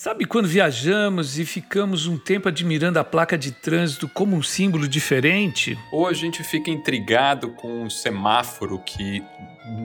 [0.00, 4.86] Sabe quando viajamos e ficamos um tempo admirando a placa de trânsito como um símbolo
[4.86, 5.76] diferente?
[5.90, 9.24] Ou a gente fica intrigado com um semáforo que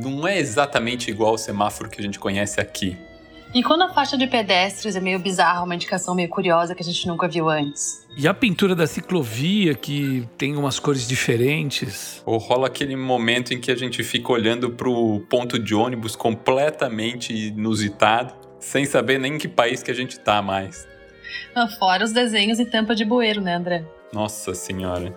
[0.04, 2.96] não é exatamente igual ao semáforo que a gente conhece aqui.
[3.56, 6.86] E quando a faixa de pedestres é meio bizarra, uma indicação meio curiosa que a
[6.86, 8.06] gente nunca viu antes?
[8.16, 12.22] E a pintura da ciclovia que tem umas cores diferentes?
[12.24, 16.16] Ou rola aquele momento em que a gente fica olhando para o ponto de ônibus
[16.16, 20.88] completamente inusitado sem saber nem em que país que a gente tá mais.
[21.78, 23.84] Fora os desenhos e tampa de bueiro, né, André?
[24.12, 25.14] Nossa senhora.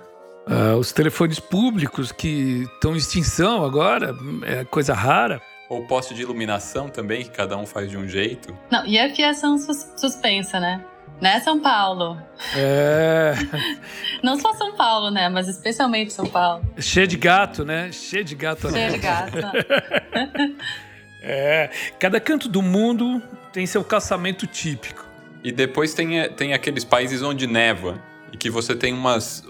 [0.47, 4.15] Uh, os telefones públicos que estão em extinção agora,
[4.45, 5.41] é coisa rara.
[5.69, 8.57] Ou poste de iluminação também, que cada um faz de um jeito.
[8.71, 10.85] Não, e a fiação sus suspensa, né?
[11.21, 12.21] Né, São Paulo?
[12.55, 13.33] É.
[14.23, 15.29] Não só São Paulo, né?
[15.29, 16.63] Mas especialmente São Paulo.
[16.79, 17.91] Cheio de gato, né?
[17.91, 18.71] Cheio de gato.
[18.71, 19.33] Cheio de gato.
[21.29, 23.21] É, cada canto do mundo
[23.57, 25.03] tem seu caçamento típico.
[25.43, 27.99] E depois tem, tem aqueles países onde neva
[28.31, 29.43] e que você tem umas,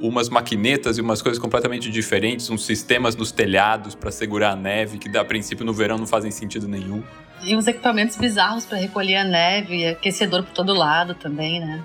[0.00, 4.96] umas maquinetas e umas coisas completamente diferentes, uns sistemas nos telhados para segurar a neve
[4.96, 7.04] que, a princípio, no verão não fazem sentido nenhum.
[7.42, 11.84] E uns equipamentos bizarros para recolher a neve, aquecedor por todo lado também, né?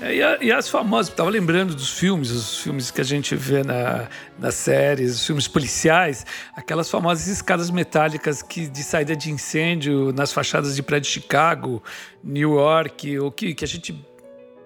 [0.00, 3.36] É, e, a, e, as famosas, estava lembrando dos filmes, os filmes que a gente
[3.36, 9.30] vê na, nas séries, os filmes policiais, aquelas famosas escadas metálicas que de saída de
[9.30, 11.82] incêndio nas fachadas de prédio de Chicago,
[12.22, 13.94] New York, ou que, que a gente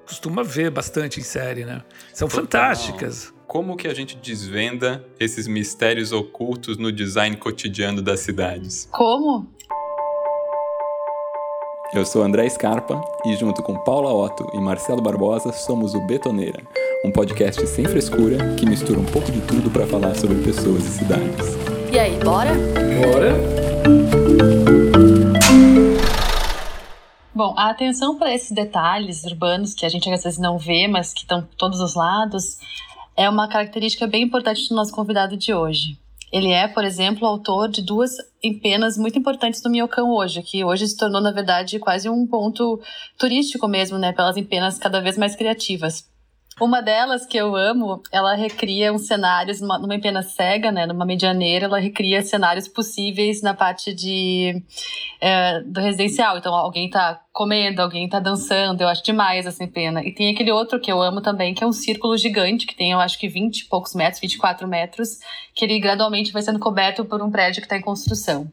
[0.07, 1.83] costuma ver bastante em série, né?
[2.15, 2.45] São Total.
[2.45, 3.35] fantásticas.
[3.47, 8.89] Como que a gente desvenda esses mistérios ocultos no design cotidiano das cidades?
[8.91, 9.47] Como?
[11.91, 16.63] Eu sou André Scarpa e junto com Paula Otto e Marcelo Barbosa somos o Betoneira,
[17.03, 20.99] um podcast sem frescura que mistura um pouco de tudo para falar sobre pessoas e
[20.99, 21.57] cidades.
[21.91, 22.51] E aí, bora?
[22.53, 23.35] Bora!
[27.35, 31.15] Bom, a atenção para esses detalhes urbanos que a gente às vezes não vê, mas
[31.15, 32.59] que estão todos os lados,
[33.17, 35.99] é uma característica bem importante do nosso convidado de hoje.
[36.33, 38.13] Ele é, por exemplo, autor de duas
[38.43, 42.81] empenas muito importantes do Miocão hoje, que hoje se tornou, na verdade, quase um ponto
[43.19, 46.09] turístico mesmo, né, pelas empenas cada vez mais criativas.
[46.61, 51.05] Uma delas que eu amo, ela recria uns cenários numa, numa empena cega, né, numa
[51.05, 54.63] medianeira, ela recria cenários possíveis na parte de
[55.21, 56.37] é, do residencial.
[56.37, 60.05] Então alguém tá comendo, alguém tá dançando, eu acho demais essa empena.
[60.05, 62.91] E tem aquele outro que eu amo também, que é um círculo gigante, que tem
[62.91, 65.19] eu acho que 20 e poucos metros, 24 metros,
[65.55, 68.51] que ele gradualmente vai sendo coberto por um prédio que está em construção.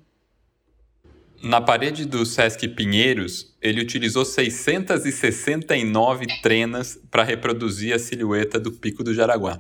[1.44, 9.03] Na parede do Sesc Pinheiros, ele utilizou 669 trenas para reproduzir a silhueta do Pico
[9.03, 9.59] do Jaraguá.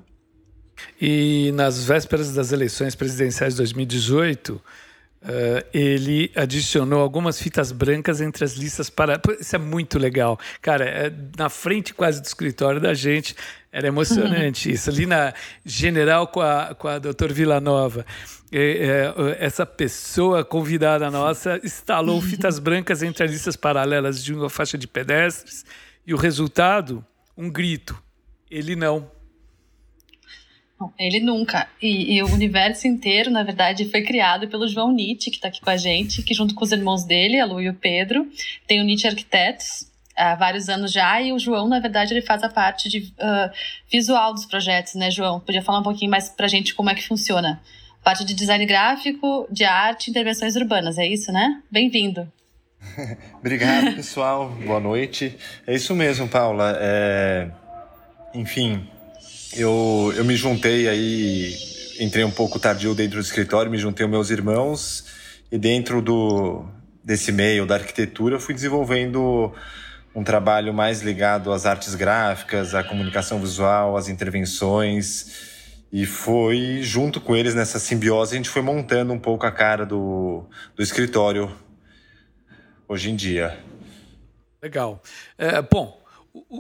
[0.99, 4.59] E nas vésperas das eleições presidenciais de 2018,
[5.25, 9.19] Uh, ele adicionou algumas fitas brancas entre as listas para.
[9.39, 10.39] Isso é muito legal.
[10.61, 13.35] Cara, é na frente quase do escritório da gente.
[13.71, 14.91] Era emocionante isso.
[14.91, 15.33] Ali na
[15.65, 18.05] General com a, com a doutor Villanova.
[18.51, 24.49] É, é, essa pessoa convidada nossa instalou fitas brancas entre as listas paralelas de uma
[24.49, 25.65] faixa de pedestres.
[26.05, 27.05] E o resultado?
[27.37, 28.01] Um grito.
[28.49, 29.09] Ele não.
[30.99, 31.67] Ele nunca.
[31.81, 35.61] E, e, o universo inteiro, na verdade, foi criado pelo João Nietzsche, que está aqui
[35.61, 38.29] com a gente, que junto com os irmãos dele, a Lu e o Pedro,
[38.67, 42.43] tem o Nietzsche Arquitetos há vários anos já, e o João, na verdade, ele faz
[42.43, 43.51] a parte de uh,
[43.91, 45.39] visual dos projetos, né, João?
[45.39, 47.61] Podia falar um pouquinho mais pra gente como é que funciona?
[48.05, 51.63] Parte de design gráfico, de arte, intervenções urbanas, é isso, né?
[51.71, 52.31] Bem-vindo.
[53.41, 54.47] Obrigado, pessoal.
[54.63, 55.35] Boa noite.
[55.65, 56.77] É isso mesmo, Paula.
[56.79, 57.49] É...
[58.31, 58.87] Enfim,
[59.57, 61.55] eu, eu me juntei aí,
[61.99, 65.05] entrei um pouco tardio dentro do escritório, me juntei aos meus irmãos
[65.51, 66.63] e dentro do,
[67.03, 69.51] desse meio da arquitetura fui desenvolvendo
[70.13, 75.54] um trabalho mais ligado às artes gráficas, à comunicação visual, às intervenções.
[75.91, 79.85] E foi junto com eles nessa simbiose, a gente foi montando um pouco a cara
[79.85, 80.43] do,
[80.75, 81.49] do escritório
[82.87, 83.57] hoje em dia.
[84.61, 85.01] Legal.
[85.37, 86.01] É, bom,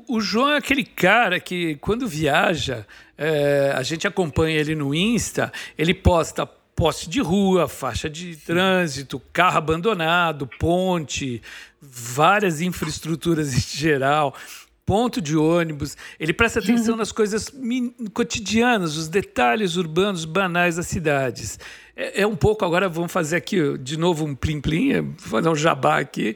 [0.07, 2.85] o, João é aquele cara que, quando viaja,
[3.17, 6.45] é, a gente acompanha ele no Insta, ele posta
[6.75, 11.41] poste de rua, faixa de trânsito, carro abandonado, ponte,
[11.81, 14.35] várias infraestruturas em geral,
[14.85, 15.97] ponto de ônibus.
[16.19, 17.51] Ele presta atenção nas coisas
[18.13, 21.59] cotidianas, os detalhes urbanos banais das cidades.
[21.95, 25.55] É, é um pouco, agora vamos fazer aqui de novo um plim-plim, vou fazer um
[25.55, 26.35] jabá aqui.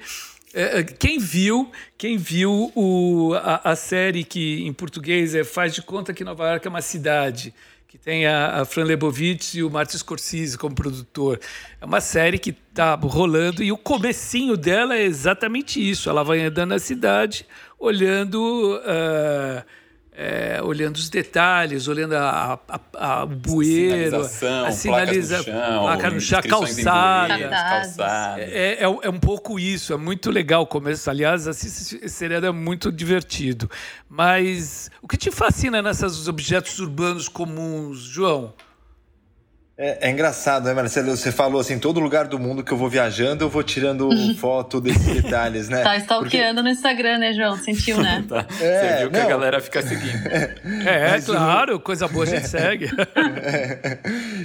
[0.54, 5.76] É, é, quem viu, quem viu o, a, a, série que em português é Faz
[5.76, 7.54] de Conta que Nova York é uma cidade,
[7.90, 11.40] que tem a, a Fran Lebowitz e o Martin Scorsese como produtor.
[11.82, 16.08] É uma série que está rolando e o comecinho dela é exatamente isso.
[16.08, 17.48] Ela vai andando na cidade,
[17.80, 18.80] olhando...
[18.86, 19.79] Uh,
[20.22, 26.42] é, olhando os detalhes, olhando a, a, a, o bueiro, a sinalização, placa no chão,
[26.42, 27.50] calçada.
[27.50, 28.42] calçada.
[28.42, 31.10] É, é, é, um pouco isso, é muito legal o começo.
[31.10, 33.72] Aliás, esse seriado é muito divertido.
[34.10, 38.54] Mas o que te fascina nesses objetos urbanos comuns, João?
[39.82, 41.16] É, é, engraçado, né, Marcelo?
[41.16, 44.82] Você falou assim, todo lugar do mundo que eu vou viajando, eu vou tirando foto
[44.82, 45.82] desses detalhes, né?
[45.82, 46.62] Tá stalkeando Porque...
[46.64, 47.58] no Instagram, né, João?
[47.58, 48.22] Sentiu, né?
[48.28, 48.46] tá.
[48.60, 49.12] É, Você viu não.
[49.12, 50.20] que a galera fica seguindo.
[50.86, 51.80] É, é claro, o...
[51.80, 52.90] coisa boa a gente segue.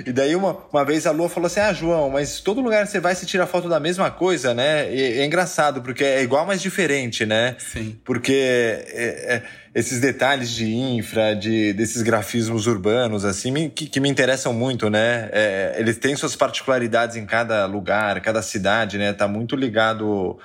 [0.06, 2.92] e daí uma, uma vez a Lua falou assim, ah, João, mas todo lugar que
[2.92, 4.92] você vai, se tira foto da mesma coisa, né?
[4.92, 7.56] E, é engraçado, porque é igual, mas diferente, né?
[7.58, 7.98] Sim.
[8.04, 8.32] Porque...
[8.32, 9.42] É, é
[9.74, 15.28] esses detalhes de infra, de, desses grafismos urbanos, assim, que, que, me interessam muito, né?
[15.32, 19.12] É, eles têm suas particularidades em cada lugar, cada cidade, né?
[19.12, 20.38] Tá muito ligado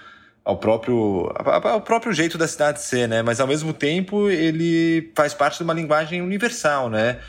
[0.43, 3.21] ao próprio, ao próprio jeito da cidade ser, né?
[3.21, 7.19] Mas ao mesmo tempo ele faz parte de uma linguagem universal, né?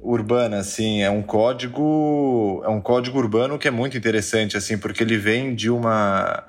[0.00, 5.02] Urbana, assim, é um código, é um código urbano que é muito interessante, assim, porque
[5.02, 6.44] ele vem de uma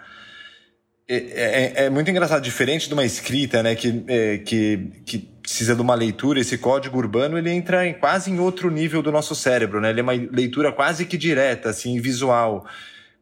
[1.09, 5.73] é, é, é, muito engraçado, diferente de uma escrita, né, que, é, que, que precisa
[5.73, 9.33] de uma leitura, esse código urbano ele entra em, quase em outro nível do nosso
[9.33, 9.91] cérebro, né?
[9.91, 12.65] Ele é uma leitura quase que direta, assim, visual,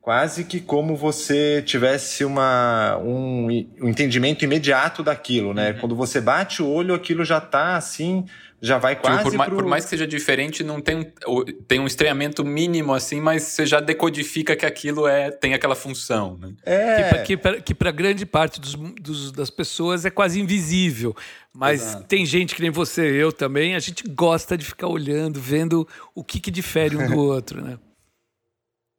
[0.06, 3.48] quase que como você tivesse uma, um,
[3.82, 5.72] um entendimento imediato daquilo, né?
[5.72, 5.80] Uhum.
[5.80, 8.24] Quando você bate o olho, aquilo já está assim
[8.62, 9.56] já vai tipo, quase tipo, por, pro...
[9.58, 13.66] por, mais que seja diferente, não tem um, tem um estranhamento mínimo assim, mas você
[13.66, 16.38] já decodifica que aquilo é tem aquela função.
[16.40, 16.54] Né?
[16.66, 17.24] É.
[17.24, 21.16] Que para grande parte dos, dos, das pessoas é quase invisível.
[21.54, 22.08] Mas Exato.
[22.08, 26.24] tem gente que nem você, eu também, a gente gosta de ficar olhando, vendo o
[26.24, 27.78] que, que difere um do outro, né?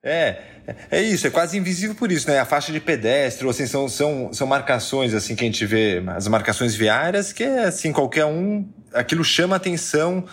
[0.06, 0.37] É,
[0.88, 2.38] é isso, é quase invisível por isso, né?
[2.38, 6.29] A faixa de pedestre, assim, são, são, são marcações, assim, que a gente vê, as
[6.29, 8.64] marcações viárias, que é, assim, qualquer um,
[8.94, 10.25] aquilo chama atenção,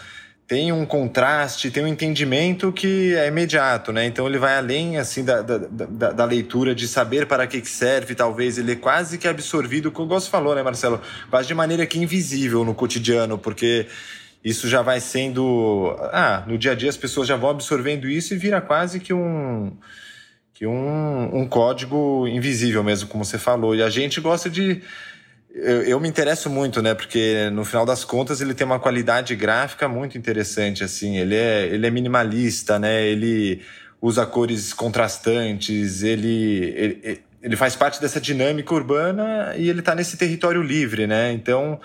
[0.48, 4.06] tem um contraste, tem um entendimento que é imediato, né?
[4.06, 8.14] Então ele vai além, assim, da, da, da, da leitura, de saber para que serve,
[8.14, 11.02] talvez, ele é quase que absorvido, como você falou, né, Marcelo?
[11.32, 13.88] Quase de maneira que invisível no cotidiano, porque
[14.44, 15.96] isso já vai sendo.
[16.12, 19.14] Ah, no dia a dia as pessoas já vão absorvendo isso e vira quase que
[19.14, 19.72] um.
[20.54, 23.74] que um, um código invisível mesmo, como você falou.
[23.74, 24.82] E a gente gosta de.
[25.50, 26.94] Eu, eu, me interesso muito, né?
[26.94, 31.18] Porque no final das contas ele tem uma qualidade gráfica muito interessante, assim.
[31.18, 33.04] Ele é, ele é minimalista, né?
[33.06, 33.62] Ele
[34.02, 40.18] usa cores contrastantes, ele, ele, ele faz parte dessa dinâmica urbana e ele está nesse
[40.18, 41.32] território livre, né?
[41.32, 41.80] Então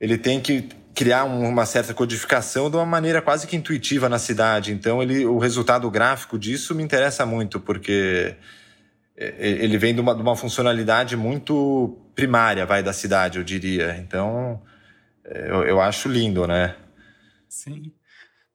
[0.00, 4.72] ele tem que criar uma certa codificação de uma maneira quase que intuitiva na cidade.
[4.72, 8.34] Então, ele, o resultado gráfico disso me interessa muito, porque
[9.16, 13.44] é, é, ele vem de uma, de uma funcionalidade muito primária, vai, da cidade, eu
[13.44, 13.96] diria.
[13.98, 14.60] Então,
[15.24, 16.76] é, eu, eu acho lindo, né?
[17.48, 17.92] Sim.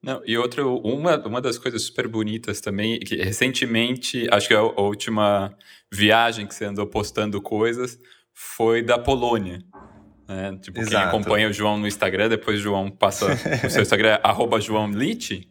[0.01, 4.61] Não, e outra, uma, uma das coisas super bonitas também, que recentemente, acho que a
[4.61, 5.55] última
[5.91, 7.99] viagem que você andou postando coisas
[8.33, 9.59] foi da Polônia.
[10.27, 10.57] Né?
[10.61, 10.95] Tipo, Exato.
[10.95, 13.27] quem acompanha o João no Instagram, depois o João passa.
[13.65, 15.49] o seu Instagram é arroba João Lit,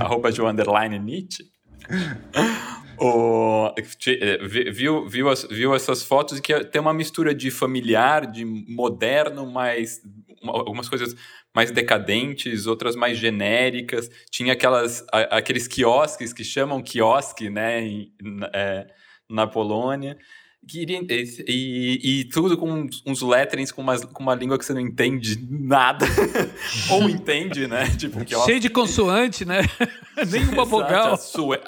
[0.00, 1.44] arroba João underline Lit.
[2.98, 4.38] o, eh,
[4.70, 10.02] viu, viu, viu essas fotos que tem uma mistura de familiar, de moderno, mas
[10.42, 11.14] algumas coisas
[11.54, 14.10] mais decadentes, outras mais genéricas.
[14.30, 18.06] Tinha aquelas, aqueles quiosques que chamam quiosque, né,
[18.52, 18.86] é,
[19.28, 20.18] na Polônia.
[20.66, 21.00] Queria,
[21.46, 25.38] e, e, tudo com uns letterings com uma, com uma língua que você não entende
[25.48, 26.04] nada.
[26.90, 27.84] Ou entende, né?
[27.96, 29.60] Tipo, que, Cheio de consoante, né?
[30.30, 31.16] Nenhuma vogal.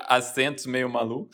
[0.07, 1.31] Acentos meio maluco.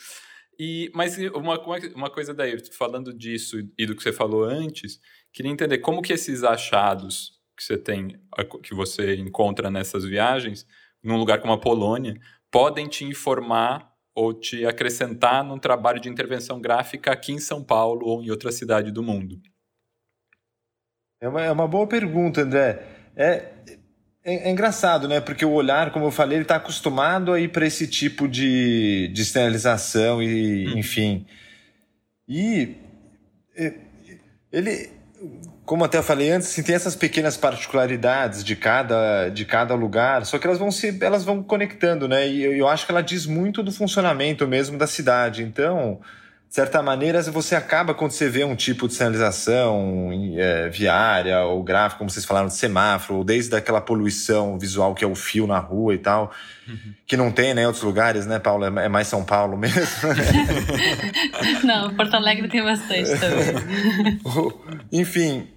[0.59, 1.59] E, mas uma,
[1.95, 5.01] uma coisa daí, falando disso e do que você falou antes,
[5.33, 8.19] queria entender como que esses achados que você tem,
[8.63, 10.67] que você encontra nessas viagens,
[11.03, 12.19] num lugar como a Polônia,
[12.51, 18.07] podem te informar ou te acrescentar num trabalho de intervenção gráfica aqui em São Paulo
[18.07, 19.39] ou em outra cidade do mundo?
[21.21, 22.83] É uma, é uma boa pergunta, André.
[23.15, 23.53] É,
[24.25, 25.21] é, é, engraçado, né?
[25.21, 29.09] Porque o olhar, como eu falei, ele está acostumado a ir para esse tipo de,
[29.09, 30.79] de sinalização e, hum.
[30.79, 31.27] enfim.
[32.27, 32.75] E
[34.51, 34.91] ele,
[35.67, 40.39] como até falei antes, assim, tem essas pequenas particularidades de cada, de cada lugar, só
[40.39, 42.29] que elas vão se elas vão conectando, né?
[42.29, 45.43] E eu, eu acho que ela diz muito do funcionamento mesmo da cidade.
[45.43, 45.99] Então,
[46.49, 51.65] de certa maneira, você acaba, quando você vê um tipo de sinalização é, viária ou
[51.65, 55.49] gráfica, como vocês falaram, de semáforo, ou desde aquela poluição visual que é o fio
[55.49, 56.31] na rua e tal,
[56.69, 56.95] uhum.
[57.05, 58.65] que não tem né, em outros lugares, né, Paulo?
[58.65, 59.83] É, é mais São Paulo mesmo.
[61.65, 64.21] não, Porto Alegre tem bastante também.
[64.93, 65.49] Enfim,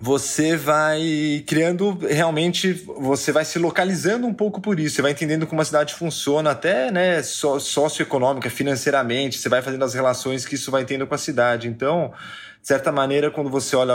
[0.00, 5.46] você vai criando realmente, você vai se localizando um pouco por isso, você vai entendendo
[5.46, 10.70] como a cidade funciona, até né, socioeconômica, financeiramente, você vai fazendo as relações que isso
[10.70, 11.68] vai tendo com a cidade.
[11.68, 12.12] Então,
[12.60, 13.94] de certa maneira, quando você olha,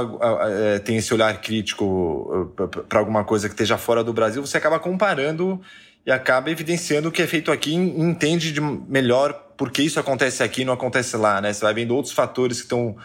[0.75, 2.53] é, tem esse olhar crítico
[2.87, 5.59] para alguma coisa que esteja fora do Brasil, você acaba comparando
[6.05, 9.99] e acaba evidenciando o que é feito aqui e entende de melhor por que isso
[9.99, 11.51] acontece aqui e não acontece lá, né?
[11.51, 12.95] Você vai vendo outros fatores que estão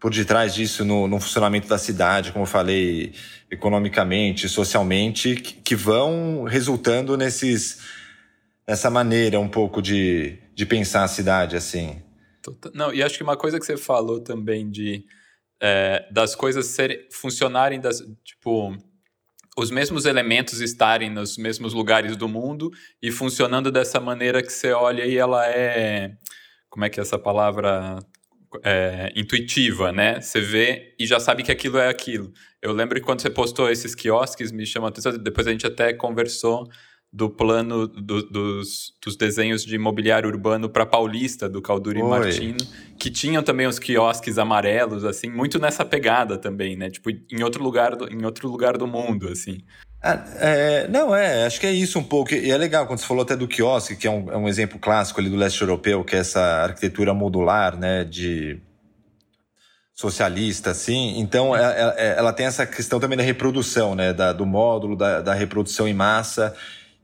[0.00, 3.12] por detrás disso no, no, funcionamento da cidade, como eu falei,
[3.50, 7.80] economicamente, socialmente, que, que vão resultando nesses
[8.66, 12.02] nessa maneira um pouco de, de pensar a cidade assim.
[12.74, 15.04] Não, e acho que uma coisa que você falou também de
[15.60, 18.76] é, das coisas ser, funcionarem das tipo
[19.56, 22.70] os mesmos elementos estarem nos mesmos lugares do mundo
[23.02, 26.12] e funcionando dessa maneira que você olha e ela é
[26.70, 27.98] como é que é essa palavra
[28.62, 30.20] é, intuitiva, né?
[30.20, 32.32] Você vê e já sabe que aquilo é aquilo.
[32.62, 35.66] Eu lembro que quando você postou esses quiosques, me chamou a atenção, depois a gente
[35.66, 36.68] até conversou
[37.10, 42.08] do plano do, dos, dos desenhos de imobiliário urbano para Paulista, do Calduri Oi.
[42.08, 42.58] Martino,
[42.98, 46.90] que tinham também os quiosques amarelos, assim, muito nessa pegada também, né?
[46.90, 49.62] Tipo, em outro lugar do, em outro lugar do mundo, assim.
[50.00, 52.32] Ah, é, não, é, acho que é isso um pouco.
[52.32, 54.78] E é legal quando você falou até do quiosque, que é um, é um exemplo
[54.78, 58.60] clássico ali do leste europeu, que é essa arquitetura modular, né, de
[59.92, 61.18] socialista, assim.
[61.18, 64.94] Então, ela, é, é, ela tem essa questão também da reprodução, né, da, do módulo,
[64.96, 66.54] da, da reprodução em massa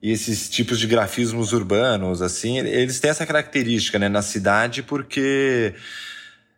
[0.05, 5.75] e esses tipos de grafismos urbanos, assim, eles têm essa característica, né, na cidade, porque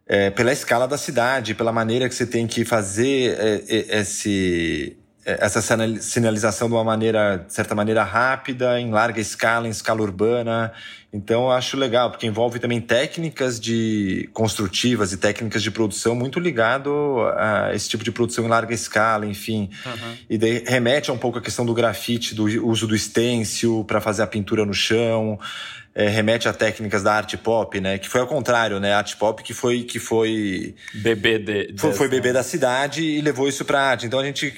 [0.05, 5.06] é, pela escala da cidade, pela maneira que você tem que fazer é, esse é,
[5.27, 5.61] essa
[6.01, 10.73] sinalização de uma maneira, de certa maneira, rápida, em larga escala, em escala urbana.
[11.13, 16.39] Então, eu acho legal, porque envolve também técnicas de construtivas e técnicas de produção muito
[16.39, 19.69] ligado a esse tipo de produção em larga escala, enfim.
[19.85, 20.17] Uhum.
[20.31, 24.01] E daí remete a um pouco a questão do grafite, do uso do stencil para
[24.01, 25.41] fazer a pintura no chão.
[25.93, 27.99] É, remete a técnicas da arte pop, né?
[27.99, 28.93] Que foi ao contrário, né?
[28.93, 33.23] A arte pop que foi que foi bebê de, foi, foi bebê da cidade e
[33.23, 34.05] levou isso para arte.
[34.05, 34.53] Então a gente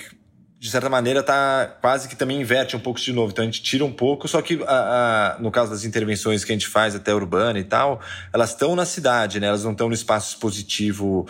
[0.60, 3.30] de certa maneira, tá quase que também inverte um pouco de novo.
[3.30, 6.50] Então a gente tira um pouco, só que a, a, no caso das intervenções que
[6.50, 8.00] a gente faz até urbana e tal,
[8.32, 9.46] elas estão na cidade, né?
[9.46, 11.28] Elas não estão no espaço expositivo.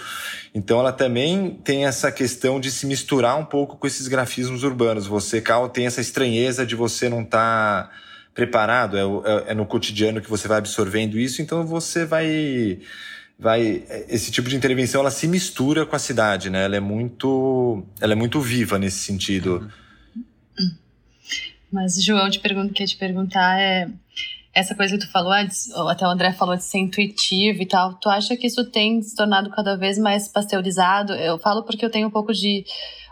[0.54, 5.06] Então ela também tem essa questão de se misturar um pouco com esses grafismos urbanos.
[5.06, 7.90] Você, Cal, tem essa estranheza de você não estar tá
[8.34, 12.78] preparado, é, é, é no cotidiano que você vai absorvendo isso, então você vai
[13.38, 16.64] vai esse tipo de intervenção ela se mistura com a cidade, né?
[16.64, 19.70] Ela é muito ela é muito viva nesse sentido.
[21.70, 23.88] Mas João, te pergunto, quer te perguntar é
[24.54, 27.94] essa coisa que tu falou, até o André falou de ser intuitivo e tal.
[27.94, 31.12] Tu acha que isso tem se tornado cada vez mais pasteurizado?
[31.12, 32.64] Eu falo porque eu tenho um pouco de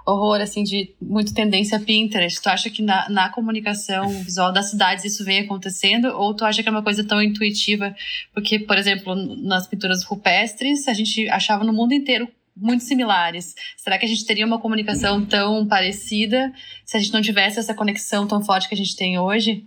[0.06, 2.40] horror, assim, de muito tendência Pinterest.
[2.40, 6.06] Tu acha que na, na comunicação visual das cidades isso vem acontecendo?
[6.08, 7.94] Ou tu acha que é uma coisa tão intuitiva?
[8.32, 13.54] Porque, por exemplo, nas pinturas rupestres, a gente achava no mundo inteiro muito similares.
[13.76, 16.52] Será que a gente teria uma comunicação tão parecida
[16.84, 19.64] se a gente não tivesse essa conexão tão forte que a gente tem hoje?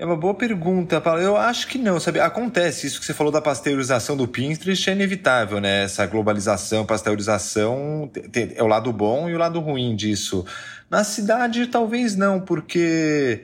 [0.00, 1.20] É uma boa pergunta, Paulo.
[1.20, 2.20] Eu acho que não, sabe?
[2.20, 5.82] Acontece isso que você falou da pasteurização do Pinterest é inevitável, né?
[5.82, 8.08] Essa globalização, pasteurização
[8.54, 10.46] é o lado bom e o lado ruim disso.
[10.88, 13.42] Na cidade, talvez não, porque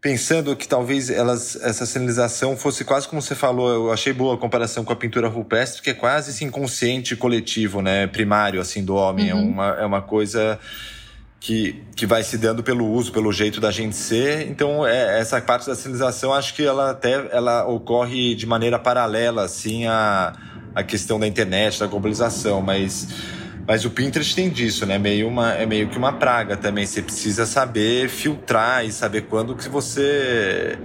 [0.00, 4.38] pensando que talvez elas, essa sinalização fosse quase como você falou, eu achei boa a
[4.38, 8.08] comparação com a pintura rupestre, que é quase esse inconsciente coletivo, né?
[8.08, 9.30] Primário, assim, do homem.
[9.30, 9.40] É uhum.
[9.40, 10.58] É, uma, é uma coisa
[11.44, 14.48] que, que vai se dando pelo uso, pelo jeito da gente ser.
[14.48, 19.44] Então, é, essa parte da civilização, acho que ela até ela ocorre de maneira paralela,
[19.44, 20.32] assim, à,
[20.74, 23.08] à questão da internet, da globalização, mas...
[23.66, 24.98] Mas o Pinterest tem disso, né?
[24.98, 26.84] Meio uma, é meio que uma praga também.
[26.84, 30.78] Você precisa saber filtrar e saber quando que você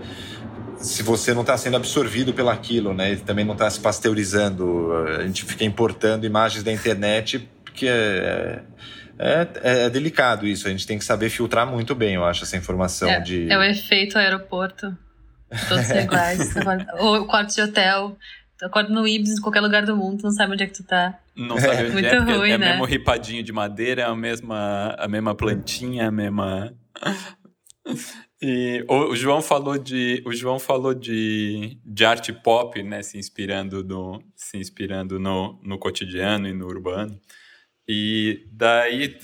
[0.77, 3.11] se você não está sendo absorvido pelaquilo, né?
[3.11, 4.93] E também não está se pasteurizando.
[5.19, 8.61] A gente fica importando imagens da internet porque é,
[9.19, 10.67] é, é, é, delicado isso.
[10.67, 13.51] A gente tem que saber filtrar muito bem, eu acho, essa informação é, de.
[13.51, 14.97] É o efeito aeroporto.
[15.67, 16.55] Todos iguais.
[16.99, 18.17] Ou quarto de hotel.
[18.57, 20.83] Tu acorda no Ibis, em qualquer lugar do mundo, não sabe onde é que tu
[20.83, 21.17] tá.
[21.35, 22.67] Não sabe onde Muito é, ruim, é né?
[22.67, 26.73] É mesmo ripadinho de madeira, é a mesma, a mesma plantinha, a mesma...
[28.41, 33.17] E o, o, João falou de o João falou de, de arte pop, né, se
[33.17, 37.19] inspirando no se inspirando no, no cotidiano e no urbano.
[37.91, 39.17] E daí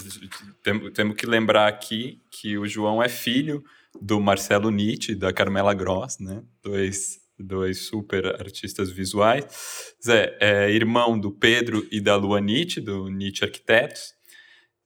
[0.63, 3.63] temos, que lembrar aqui que o João é filho
[4.01, 6.41] do Marcelo Nietzsche e da Carmela Gross, né?
[6.63, 9.93] Dois, dois super artistas visuais.
[10.03, 14.15] Zé é irmão do Pedro e da Lua Nietzsche, do Nietzsche Arquitetos.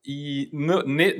[0.05, 1.15] E no, ne,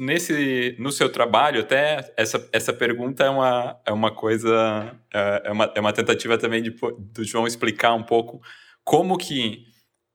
[0.00, 5.52] nesse, no seu trabalho, até essa, essa pergunta é uma, é uma coisa, é, é
[5.52, 8.40] uma, é uma tentativa também de, do João explicar um pouco
[8.82, 9.70] como que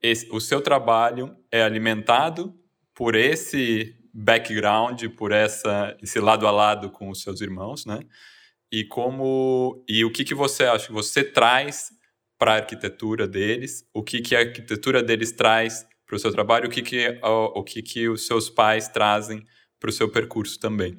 [0.06, 2.54] esse, o seu trabalho é alimentado
[2.94, 8.00] por esse background, por essa, esse lado a lado com os seus irmãos, né?
[8.72, 11.92] E como e o que, que você acha que você traz
[12.38, 16.68] para a arquitetura deles, o que, que a arquitetura deles traz para o seu trabalho,
[16.68, 19.46] o que, que, o, o que, que os seus pais trazem
[19.80, 20.96] para o seu percurso também.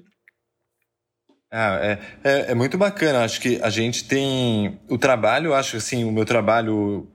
[1.50, 3.25] Ah, é, é, é, muito bacana.
[3.25, 5.54] Acho que a gente tem o trabalho.
[5.54, 7.08] Acho assim, o meu trabalho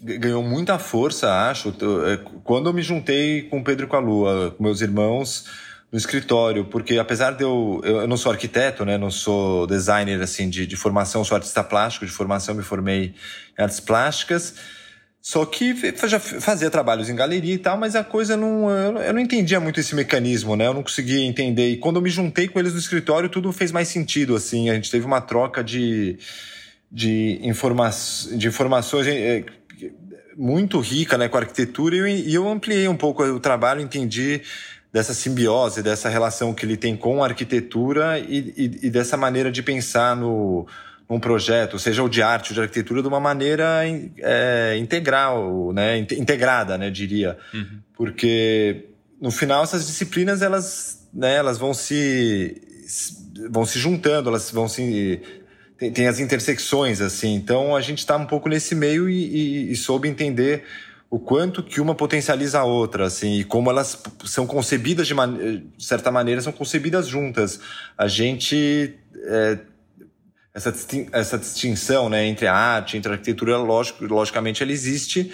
[0.00, 1.32] ganhou muita força.
[1.48, 1.68] Acho
[2.06, 5.46] é, quando eu me juntei com o Pedro e com a Lua, com meus irmãos
[5.90, 10.50] no escritório, porque apesar de eu, eu, não sou arquiteto, né, não sou designer assim
[10.50, 13.14] de, de formação, sou artista plástico de formação, me formei
[13.58, 14.54] em artes plásticas
[15.20, 15.74] só que
[16.06, 18.70] já fazia trabalhos em galeria e tal, mas a coisa não.
[18.70, 20.66] Eu não entendia muito esse mecanismo, né?
[20.66, 21.68] Eu não conseguia entender.
[21.68, 24.70] E quando eu me juntei com eles no escritório, tudo fez mais sentido, assim.
[24.70, 26.18] A gente teve uma troca de,
[26.90, 27.90] de, informa
[28.36, 29.44] de informações é,
[30.38, 34.40] muito rica né, com a arquitetura e eu ampliei um pouco o trabalho, entendi
[34.92, 39.50] dessa simbiose, dessa relação que ele tem com a arquitetura e, e, e dessa maneira
[39.50, 40.66] de pensar no
[41.10, 43.80] um projeto, seja o de arte ou de arquitetura, de uma maneira
[44.18, 45.96] é, integral, né?
[45.96, 47.38] integrada, né, diria.
[47.54, 47.78] Uhum.
[47.94, 48.84] Porque,
[49.18, 52.60] no final, essas disciplinas, elas, né, elas vão se
[53.50, 55.20] vão se juntando, elas vão se...
[55.78, 57.34] Tem, tem as intersecções, assim.
[57.34, 60.64] Então, a gente está um pouco nesse meio e, e, e soube entender
[61.08, 65.84] o quanto que uma potencializa a outra, assim, e como elas são concebidas de, de
[65.84, 67.60] certa maneira, são concebidas juntas.
[67.96, 68.94] A gente
[69.24, 69.58] é,
[70.58, 70.74] essa,
[71.12, 75.32] essa distinção né, entre a arte, entre a arquitetura, lógico, logicamente ela existe,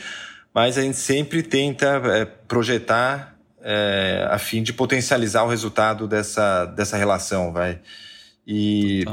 [0.53, 6.67] mas a gente sempre tenta é, projetar é, a fim de potencializar o resultado dessa,
[6.67, 7.81] dessa relação, vai.
[8.47, 9.05] E,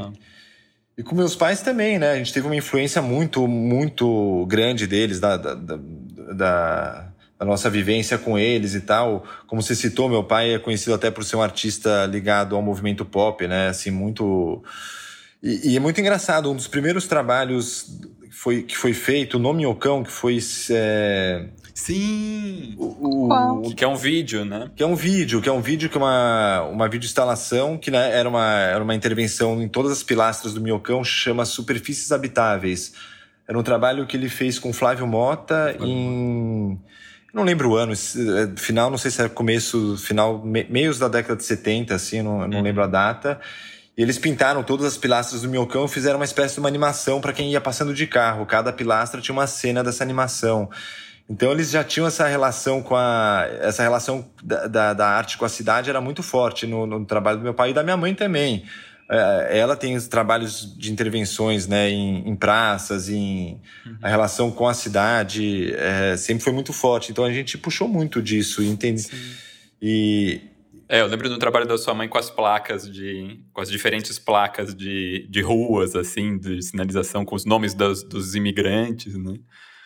[0.96, 2.12] e com meus pais também, né?
[2.12, 8.18] A gente teve uma influência muito, muito grande deles, da, da, da, da nossa vivência
[8.18, 9.24] com eles e tal.
[9.46, 13.04] Como você citou, meu pai é conhecido até por ser um artista ligado ao movimento
[13.04, 13.68] pop, né?
[13.68, 14.62] Assim, muito
[15.42, 18.00] e, e, é muito engraçado, um dos primeiros trabalhos
[18.30, 20.38] foi, que foi feito no Minhocão, que foi.
[20.70, 21.48] É...
[21.74, 22.74] Sim!
[22.78, 23.28] O,
[23.68, 24.70] o, que é um vídeo, né?
[24.76, 28.16] Que é um vídeo, que é um vídeo que é uma, uma videoinstalação, que né,
[28.16, 32.92] era, uma, era uma intervenção em todas as pilastras do Minhocão, chama Superfícies Habitáveis.
[33.48, 36.78] Era um trabalho que ele fez com Flávio Mota em.
[37.32, 41.34] Não lembro o ano, é, final, não sei se era começo, final, meios da década
[41.34, 42.62] de 70, assim, não, não uhum.
[42.62, 43.40] lembro a data.
[43.96, 47.22] E eles pintaram todas as pilastras do Minhocão e fizeram uma espécie de uma animação
[47.22, 48.44] para quem ia passando de carro.
[48.44, 50.68] Cada pilastra tinha uma cena dessa animação.
[51.32, 53.48] Então eles já tinham essa relação com a.
[53.62, 57.38] Essa relação da, da, da arte com a cidade era muito forte no, no, trabalho
[57.38, 58.66] do meu pai e da minha mãe também.
[59.10, 63.96] É, ela tem os trabalhos de intervenções né, em, em praças, em uhum.
[64.02, 67.10] a relação com a cidade, é, sempre foi muito forte.
[67.10, 69.00] Então a gente puxou muito disso, entende?
[69.00, 69.16] Sim.
[69.80, 70.38] E,
[70.86, 73.40] é, eu lembro do trabalho da sua mãe com as placas de.
[73.54, 78.34] com as diferentes placas de, de ruas, assim, de sinalização, com os nomes dos, dos
[78.34, 79.36] imigrantes, né?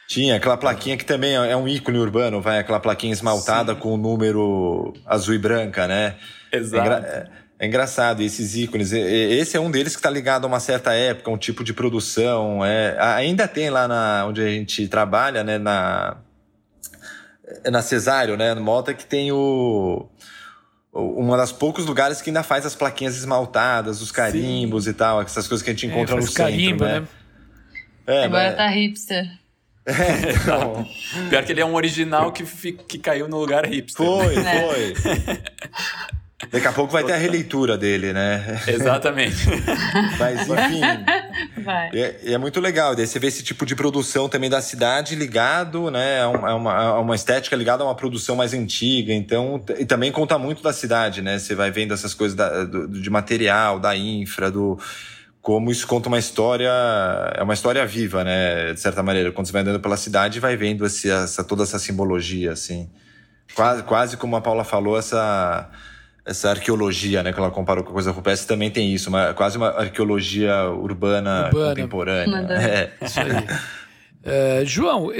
[0.08, 3.80] Tinha aquela plaquinha que também é um ícone urbano, vai, aquela plaquinha esmaltada Sim.
[3.80, 6.14] com o número azul e branca, né?
[6.52, 6.76] Exato.
[6.76, 7.30] É, engra...
[7.58, 8.92] é engraçado esses ícones.
[8.92, 12.64] Esse é um deles que está ligado a uma certa época, um tipo de produção.
[12.64, 12.96] É...
[13.00, 14.26] Ainda tem lá na...
[14.28, 15.58] onde a gente trabalha, né?
[15.58, 16.18] Na,
[17.68, 18.54] na Cesário, né?
[18.54, 20.08] No Mota, que tem o
[20.98, 24.90] uma das poucos lugares que ainda faz as plaquinhas esmaltadas, os carimbos Sim.
[24.90, 27.00] e tal, essas coisas que a gente é, encontra é, no centro, carimbo, né?
[27.00, 27.08] né?
[28.06, 28.56] É, Agora mas...
[28.56, 29.45] tá hipster.
[29.86, 30.86] É, então...
[31.30, 34.04] Pior que ele é um original que, que caiu no lugar hipster.
[34.04, 34.94] Foi, é.
[34.94, 34.94] foi.
[36.50, 38.60] Daqui a pouco vai ter a releitura dele, né?
[38.66, 39.46] Exatamente.
[40.18, 40.80] Mas, enfim.
[41.62, 41.90] Vai.
[41.94, 42.94] É, é, muito legal.
[42.94, 46.20] Daí você vê esse tipo de produção também da cidade ligado, né?
[46.20, 49.14] A uma, a uma estética ligada a uma produção mais antiga.
[49.14, 51.38] Então, e também conta muito da cidade, né?
[51.38, 54.78] Você vai vendo essas coisas da, do, de material, da infra, do.
[55.46, 56.72] Como isso conta uma história,
[57.36, 58.72] é uma história viva, né?
[58.72, 59.30] De certa maneira.
[59.30, 62.90] Quando você vai andando pela cidade, vai vendo esse, essa, toda essa simbologia, assim.
[63.54, 65.70] Quase, quase como a Paula falou, essa
[66.24, 69.56] essa arqueologia, né, que ela comparou com a coisa rupestre, também tem isso, uma, quase
[69.56, 71.68] uma arqueologia urbana, urbana.
[71.68, 72.46] contemporânea.
[72.50, 73.04] É.
[73.04, 73.28] Isso aí.
[74.24, 75.10] É, João,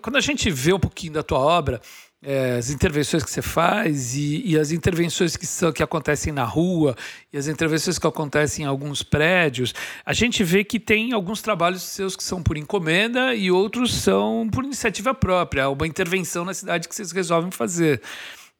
[0.00, 1.78] quando a gente vê um pouquinho da tua obra,
[2.26, 6.42] é, as intervenções que você faz e, e, as intervenções que, são, que acontecem na
[6.42, 6.96] rua
[7.32, 9.72] e as intervenções que acontecem em alguns prédios,
[10.04, 14.48] a gente vê que tem alguns trabalhos seus que são por encomenda e outros são
[14.50, 18.02] por iniciativa própria, uma intervenção na cidade que vocês resolvem fazer.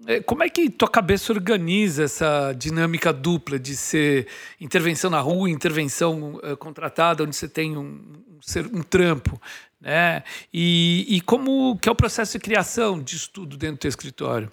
[0.06, 4.28] É, como é que tua cabeça organiza essa dinâmica dupla de ser
[4.60, 9.40] intervenção na rua, intervenção uh, contratada, onde você tem um, um, um trampo?
[9.86, 10.24] Né?
[10.52, 14.50] E, e como que é o processo de criação de estudo dentro do teu escritório?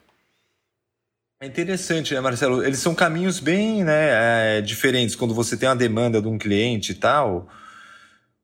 [1.41, 2.63] É interessante, né, Marcelo?
[2.63, 5.15] Eles são caminhos bem né, é, diferentes.
[5.15, 7.50] Quando você tem uma demanda de um cliente e tal,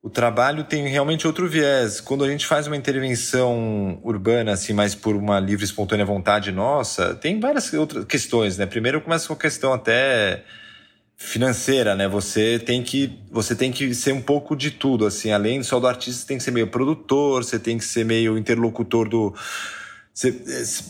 [0.02, 2.02] o trabalho tem realmente outro viés.
[2.02, 7.14] Quando a gente faz uma intervenção urbana, assim, mais por uma livre, espontânea vontade nossa,
[7.14, 8.66] tem várias outras questões, né?
[8.66, 10.44] Primeiro começa com a questão até
[11.20, 12.08] financeira, né?
[12.08, 15.86] Você tem que você tem que ser um pouco de tudo, assim, além só do
[15.86, 19.36] artista, você tem que ser meio produtor, você tem que ser meio interlocutor do
[20.14, 20.32] você,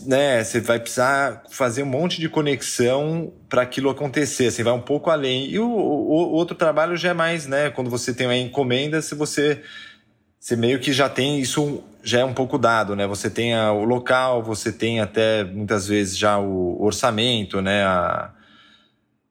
[0.08, 4.82] né, você vai precisar fazer um monte de conexão para aquilo acontecer, você vai um
[4.82, 5.50] pouco além.
[5.52, 9.02] E o, o, o, outro trabalho já é mais, né, quando você tem uma encomenda,
[9.02, 9.62] se você
[10.40, 13.06] você meio que já tem isso já é um pouco dado, né?
[13.08, 17.84] Você tem a, o local, você tem até muitas vezes já o orçamento, né?
[17.84, 18.32] A,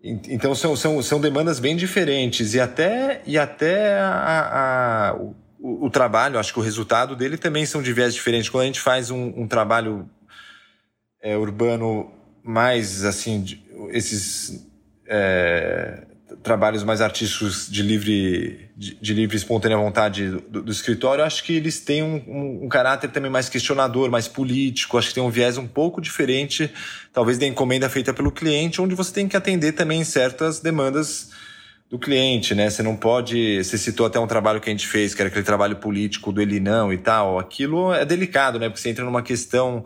[0.01, 5.91] então são, são, são demandas bem diferentes e até, e até a, a o, o,
[5.91, 8.49] trabalho, acho que o resultado dele também são de viés diferentes.
[8.49, 10.09] Quando a gente faz um, um trabalho
[11.21, 12.13] é, urbano
[12.45, 13.45] mais assim,
[13.91, 14.65] esses
[15.09, 16.07] é,
[16.43, 21.55] trabalhos mais artísticos de livre, de, de livre espontânea vontade do, do, escritório, acho que
[21.55, 25.31] eles têm um, um, um, caráter também mais questionador, mais político, acho que tem um
[25.31, 26.71] viés um pouco diferente,
[27.13, 31.31] talvez da encomenda feita pelo cliente, onde você tem que atender também certas demandas
[31.91, 32.69] do cliente, né?
[32.69, 33.65] Você não pode.
[33.65, 36.43] Você citou até um trabalho que a gente fez, que era aquele trabalho político do
[36.43, 37.39] Elinão e tal.
[37.39, 38.69] Aquilo é delicado, né?
[38.69, 39.83] Porque você entra numa questão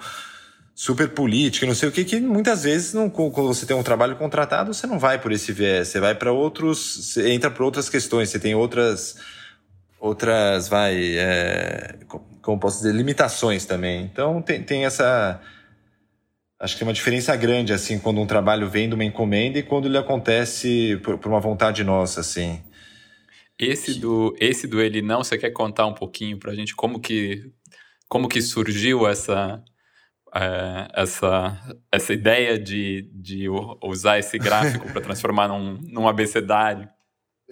[0.75, 4.17] super política, não sei o que, que muitas vezes, não, quando você tem um trabalho
[4.17, 7.89] contratado, você não vai por esse viés, você vai para outros, você entra para outras
[7.89, 9.17] questões, você tem outras,
[10.01, 11.99] outras, vai, é,
[12.41, 14.05] como posso dizer, limitações também.
[14.05, 15.41] Então tem, tem essa,
[16.59, 19.63] acho que tem uma diferença grande, assim, quando um trabalho vem de uma encomenda e
[19.63, 22.63] quando ele acontece por, por uma vontade nossa, assim.
[23.59, 26.99] Esse do, esse do ele não, você quer contar um pouquinho para a gente como
[26.99, 27.53] que,
[28.09, 29.63] como que surgiu essa
[30.35, 31.59] é, essa,
[31.91, 33.47] essa ideia de, de
[33.83, 36.89] usar esse gráfico para transformar num, num abecedário.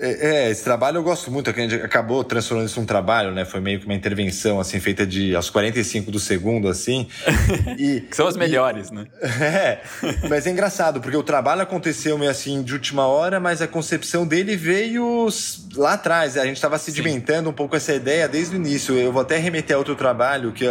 [0.02, 3.44] É, é, esse trabalho eu gosto muito, a gente acabou transformando isso num trabalho, né?
[3.44, 7.06] Foi meio que uma intervenção, assim, feita de aos 45 do segundo, assim.
[7.76, 9.06] E, que são as melhores, e, né?
[9.42, 9.80] É,
[10.26, 14.26] mas é engraçado, porque o trabalho aconteceu meio assim de última hora, mas a concepção
[14.26, 15.28] dele veio
[15.74, 16.38] lá atrás.
[16.38, 18.96] A gente estava sedimentando um pouco essa ideia desde o início.
[18.96, 20.64] Eu vou até remeter a outro trabalho que.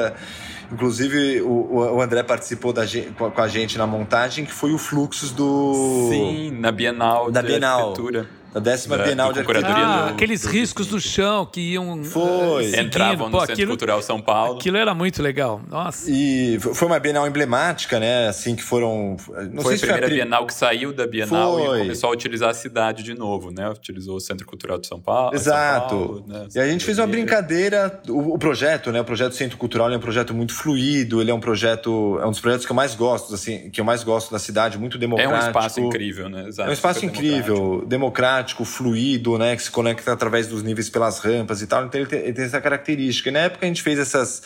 [0.72, 2.84] Inclusive, o, o André participou da,
[3.18, 6.08] com a gente na montagem, que foi o Fluxos do.
[6.10, 7.90] Sim, na Bienal da Bienal.
[7.90, 8.39] Arquitetura.
[8.54, 9.74] Da décima da, Bienal de Arquitetura.
[9.76, 12.04] Ah, do, aqueles do, riscos do chão que iam.
[12.04, 12.66] Foi.
[12.66, 12.86] Seguindo.
[12.88, 14.58] Entravam no Pô, Centro aquilo, Cultural São Paulo.
[14.58, 15.62] Aquilo era muito legal.
[15.70, 16.10] Nossa.
[16.10, 18.28] E foi uma Bienal emblemática, né?
[18.28, 19.18] Assim, que foram.
[19.52, 21.78] Não foi a primeira foi a Bienal que saiu da Bienal foi.
[21.78, 23.70] e começou a utilizar a cidade de novo, né?
[23.70, 25.36] Utilizou o Centro Cultural de São Paulo.
[25.36, 25.90] Exato.
[25.90, 26.48] São Paulo, né?
[26.56, 28.02] E a gente fez uma brincadeira.
[28.08, 29.02] O, o, projeto, né?
[29.02, 32.18] O projeto Centro Cultural é um projeto muito fluido, ele é um projeto.
[32.20, 34.80] É um dos projetos que eu mais gosto, assim, que eu mais gosto da cidade,
[34.80, 35.36] muito democrático.
[35.36, 36.48] É um espaço incrível, né?
[36.48, 36.68] Exato.
[36.68, 41.20] É um espaço incrível, democrático, democrático fluido né, que se conecta através dos níveis pelas
[41.20, 41.86] rampas e tal.
[41.86, 43.30] Então ele tem, ele tem essa característica.
[43.30, 44.44] E na época a gente fez essas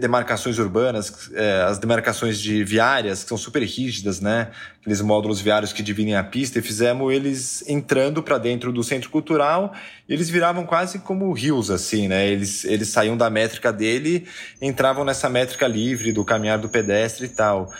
[0.00, 4.50] demarcações urbanas, é, as demarcações de viárias, que são super rígidas, né?
[4.80, 9.10] Aqueles módulos viários que dividem a pista, e fizemos eles entrando para dentro do centro
[9.10, 9.74] cultural.
[10.08, 12.28] Eles viravam quase como rios, assim, né?
[12.28, 14.26] Eles, eles saíam da métrica dele,
[14.60, 17.70] entravam nessa métrica livre do caminhar do pedestre e tal.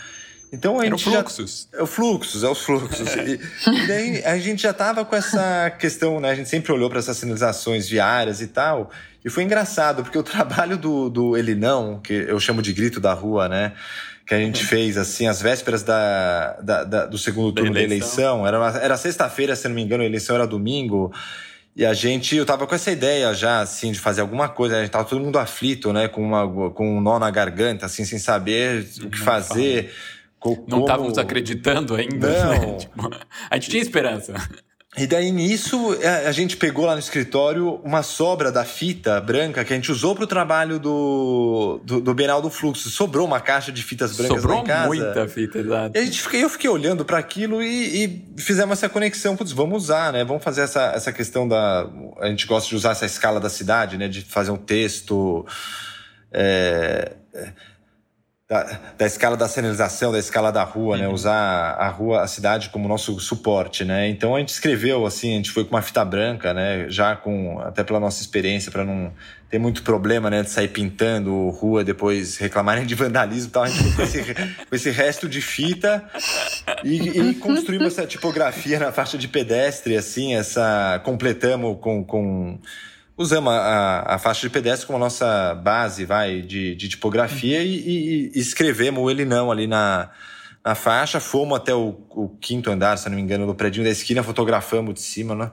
[0.55, 1.67] Então a gente fluxos.
[1.71, 3.15] Já, é o fluxos, é os fluxos.
[3.15, 6.31] e, e, daí a gente já tava com essa questão, né?
[6.31, 8.89] A gente sempre olhou para essas sinalizações viárias e tal.
[9.23, 12.99] E foi engraçado, porque o trabalho do, do Ele Não, que eu chamo de grito
[12.99, 13.73] da rua, né?
[14.25, 18.41] Que a gente fez, assim, às vésperas da, da, da do segundo turno da eleição.
[18.41, 18.71] Da eleição.
[18.71, 21.13] Era, era sexta-feira, se não me engano, a eleição era domingo.
[21.75, 24.77] E a gente, eu tava com essa ideia já, assim, de fazer alguma coisa.
[24.77, 26.07] A gente tava todo mundo aflito, né?
[26.07, 29.93] Com, uma, com um nó na garganta, assim, sem saber o que fazer.
[30.45, 30.63] Como...
[30.67, 32.45] Não estávamos acreditando ainda.
[32.45, 32.77] Não.
[32.77, 33.09] tipo,
[33.49, 34.35] a gente tinha esperança.
[34.95, 39.73] E daí nisso a gente pegou lá no escritório uma sobra da fita branca que
[39.73, 42.89] a gente usou para o trabalho do, do, do Bienal do Fluxo.
[42.89, 44.87] Sobrou uma caixa de fitas brancas Sobrou lá em casa.
[44.87, 45.97] muita fita, exato.
[45.97, 49.35] E a gente fiquei, eu fiquei olhando para aquilo e, e, fizemos essa conexão.
[49.35, 50.23] Putz, vamos usar, né?
[50.23, 51.89] Vamos fazer essa, essa questão da.
[52.19, 54.07] A gente gosta de usar essa escala da cidade, né?
[54.07, 55.45] De fazer um texto.
[56.31, 57.13] É,
[58.47, 61.03] da, da, escala da sinalização, da escala da rua, né?
[61.05, 61.09] uhum.
[61.09, 61.15] né?
[61.15, 64.07] Usar a rua, a cidade como nosso suporte, né?
[64.07, 66.85] Então a gente escreveu assim, a gente foi com uma fita branca, né?
[66.87, 69.11] Já com até pela nossa experiência para não
[69.49, 70.43] ter muito problema, né?
[70.43, 73.63] De sair pintando rua depois reclamarem de vandalismo, e tal.
[73.63, 74.33] A gente foi com esse,
[74.69, 76.07] com esse resto de fita
[76.83, 82.59] e, e, construímos essa tipografia na faixa de pedestre, assim, essa completamos com, com
[83.17, 87.75] usamos a, a, faixa de pedestre como a nossa base vai de, de tipografia e,
[87.75, 90.09] e, e, escrevemos o ele não ali na,
[90.63, 91.19] na faixa.
[91.19, 94.93] Fomos até o, o, quinto andar, se não me engano, do prédio da esquina, fotografamos
[94.93, 95.51] de cima, né?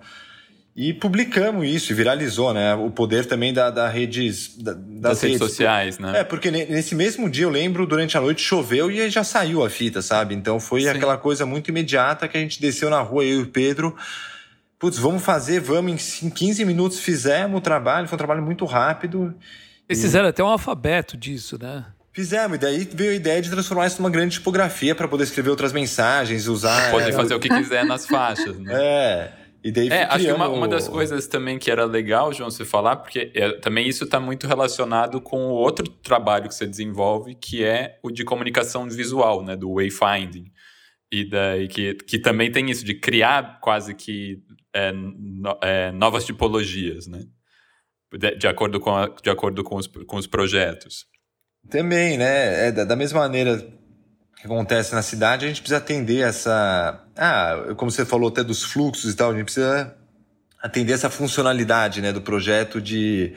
[0.75, 2.75] E publicamos isso, e viralizou, né?
[2.75, 6.20] O poder também da, da redes, da, das, das redes, redes sociais, né?
[6.20, 9.68] É, porque nesse mesmo dia eu lembro, durante a noite choveu e já saiu a
[9.68, 10.35] fita, sabe?
[10.35, 10.88] Então foi Sim.
[10.88, 13.94] aquela coisa muito imediata que a gente desceu na rua, eu e o Pedro,
[14.83, 19.33] putz, vamos fazer, vamos, em 15 minutos fizemos o trabalho, foi um trabalho muito rápido.
[19.88, 20.03] Eles e...
[20.03, 21.85] fizeram até um alfabeto disso, né?
[22.12, 25.51] Fizemos, e daí veio a ideia de transformar isso numa grande tipografia para poder escrever
[25.51, 26.90] outras mensagens, usar.
[26.90, 28.75] Pode é, fazer o que quiser nas faixas, né?
[28.75, 29.33] É.
[29.62, 32.64] E daí é, acho que uma, uma, das coisas também que era legal, João, você
[32.64, 37.37] falar, porque é, também isso está muito relacionado com o outro trabalho que você desenvolve,
[37.37, 40.51] que é o de comunicação visual, né, do wayfinding.
[41.12, 44.42] E daí que, que também tem isso de criar quase que
[44.74, 47.24] é, no, é, novas tipologias, né?
[48.12, 51.06] De, de, acordo, com, a, de acordo com, os, com os projetos.
[51.70, 52.68] Também, né?
[52.68, 53.58] É, da, da mesma maneira
[54.37, 57.06] que acontece na cidade, a gente precisa atender essa.
[57.16, 59.96] Ah, como você falou até dos fluxos e tal, a gente precisa
[60.61, 63.35] atender essa funcionalidade né, do projeto de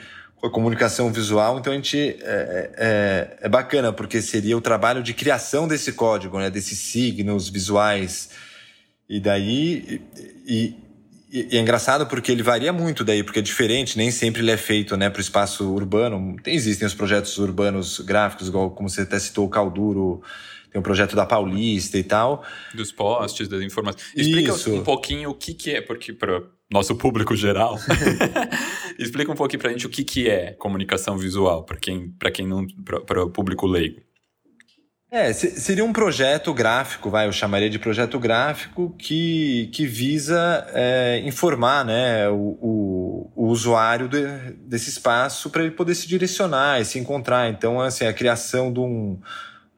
[0.51, 1.59] comunicação visual.
[1.59, 5.93] Então a gente é, é, é, é, bacana, porque seria o trabalho de criação desse
[5.93, 8.29] código, né, desses signos visuais.
[9.07, 10.01] E daí.
[10.47, 10.84] E, e,
[11.35, 14.95] é engraçado porque ele varia muito daí, porque é diferente, nem sempre ele é feito
[14.95, 16.37] né, para o espaço urbano.
[16.41, 20.21] Tem, existem os projetos urbanos gráficos, igual como você até citou o Calduro,
[20.71, 22.43] tem o um projeto da Paulista e tal.
[22.73, 24.03] Dos postes, das informações.
[24.15, 24.73] Explica Isso.
[24.73, 27.77] um pouquinho o que, que é, porque para nosso público geral,
[28.97, 32.47] explica um pouquinho para a gente o que, que é comunicação visual, para quem, quem
[32.47, 32.65] não,
[33.05, 34.01] para o público leigo.
[35.15, 41.21] É, seria um projeto gráfico, vai, eu chamaria de projeto gráfico que, que visa é,
[41.23, 44.27] informar né, o, o, o usuário de,
[44.67, 47.49] desse espaço para ele poder se direcionar e se encontrar.
[47.49, 49.17] Então, assim, a criação de um,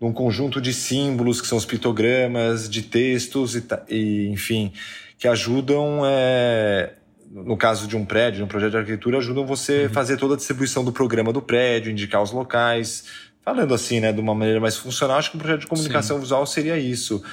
[0.02, 4.74] de um conjunto de símbolos, que são os pictogramas, de textos, e, e enfim,
[5.20, 6.94] que ajudam, é,
[7.30, 9.90] no caso de um prédio, de um projeto de arquitetura, ajudam você a uhum.
[9.94, 14.20] fazer toda a distribuição do programa do prédio, indicar os locais falando assim, né, de
[14.20, 16.22] uma maneira mais funcional, acho que um projeto de comunicação Sim.
[16.22, 17.24] visual seria isso.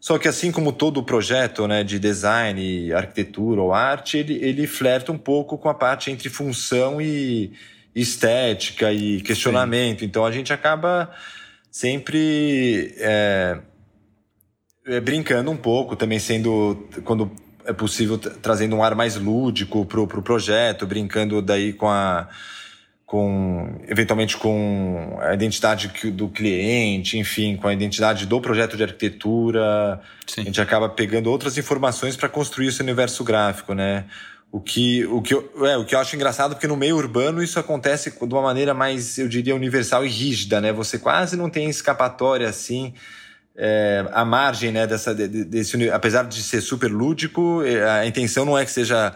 [0.00, 5.12] Só que assim como todo projeto né, de design, arquitetura ou arte, ele, ele flerta
[5.12, 7.52] um pouco com a parte entre função e
[7.94, 10.00] estética e questionamento.
[10.00, 10.06] Sim.
[10.06, 11.08] Então a gente acaba
[11.70, 13.58] sempre é,
[14.88, 17.30] é, brincando um pouco, também sendo, quando
[17.64, 22.28] é possível, trazendo um ar mais lúdico para o pro projeto, brincando daí com a
[23.10, 30.00] com eventualmente com a identidade do cliente, enfim, com a identidade do projeto de arquitetura.
[30.28, 30.42] Sim.
[30.42, 34.04] A gente acaba pegando outras informações para construir esse universo gráfico, né?
[34.52, 37.42] O que, o, que eu, é, o que eu acho engraçado, porque no meio urbano
[37.42, 40.72] isso acontece de uma maneira mais, eu diria, universal e rígida, né?
[40.72, 42.94] Você quase não tem escapatória assim.
[43.56, 48.56] É, a margem né, dessa, desse, apesar de ser super lúdico, é, a intenção não
[48.56, 49.12] é que seja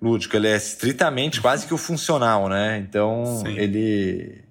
[0.00, 2.78] lúdico, ele é estritamente quase que o funcional, né?
[2.78, 4.44] Então ele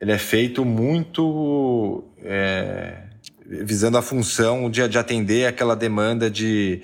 [0.00, 3.04] ele é feito muito é,
[3.46, 6.82] visando a função de, de atender aquela demanda de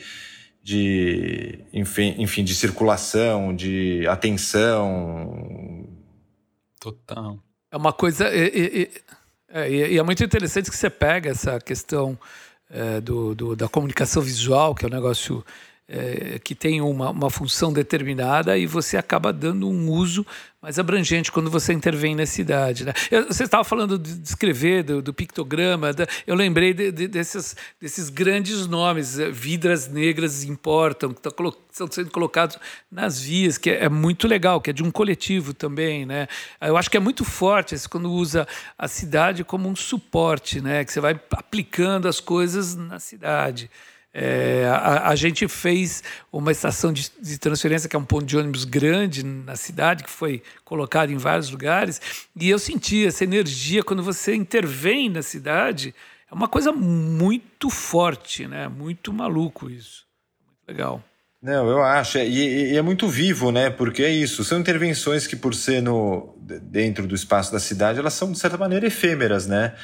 [0.62, 5.86] de enfim, enfim de circulação, de atenção.
[6.80, 7.38] Total.
[7.70, 8.90] É uma coisa e,
[9.50, 12.18] é, e, e é muito interessante que você pega essa questão
[12.70, 15.44] é, do, do, da comunicação visual, que é um negócio
[15.88, 20.24] é, que tem uma, uma função determinada e você acaba dando um uso
[20.60, 22.84] mais abrangente quando você intervém na cidade.
[22.84, 22.92] Né?
[23.10, 27.56] Eu, você estava falando de, escrever, do, do pictograma, da, eu lembrei de, de, desses,
[27.80, 31.30] desses grandes nomes, é, vidras negras importam, que tá
[31.72, 32.58] estão sendo colocados
[32.90, 36.04] nas vias, que é, é, muito legal, que é de um coletivo também.
[36.04, 36.26] Né?
[36.60, 38.46] Eu acho que é muito forte esse, quando usa
[38.76, 40.84] a cidade como um suporte, né?
[40.84, 43.70] que você vai aplicando as coisas na cidade.
[44.12, 48.36] É, a, a, gente fez uma estação de, de, transferência, que é um ponto de
[48.36, 52.00] ônibus grande na cidade, que foi colocado em vários lugares,
[52.34, 55.94] e eu senti essa energia quando você intervém na cidade.
[56.30, 58.66] É uma coisa muito forte, né?
[58.66, 60.04] Muito maluco isso.
[60.46, 61.04] Muito legal.
[61.40, 62.18] Não, eu acho.
[62.18, 63.70] E, e, é muito vivo, né?
[63.70, 64.42] Porque é isso.
[64.42, 68.56] São intervenções que, por ser no, dentro do espaço da cidade, elas são, de certa
[68.58, 69.74] maneira, efêmeras, né?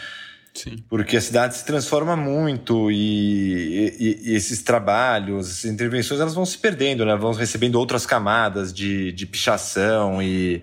[0.89, 6.47] Porque a cidade se transforma muito e, e, e, esses trabalhos, essas intervenções, elas vão
[6.47, 7.17] se perdendo, né?
[7.17, 10.63] Vão recebendo outras camadas de, de pichação e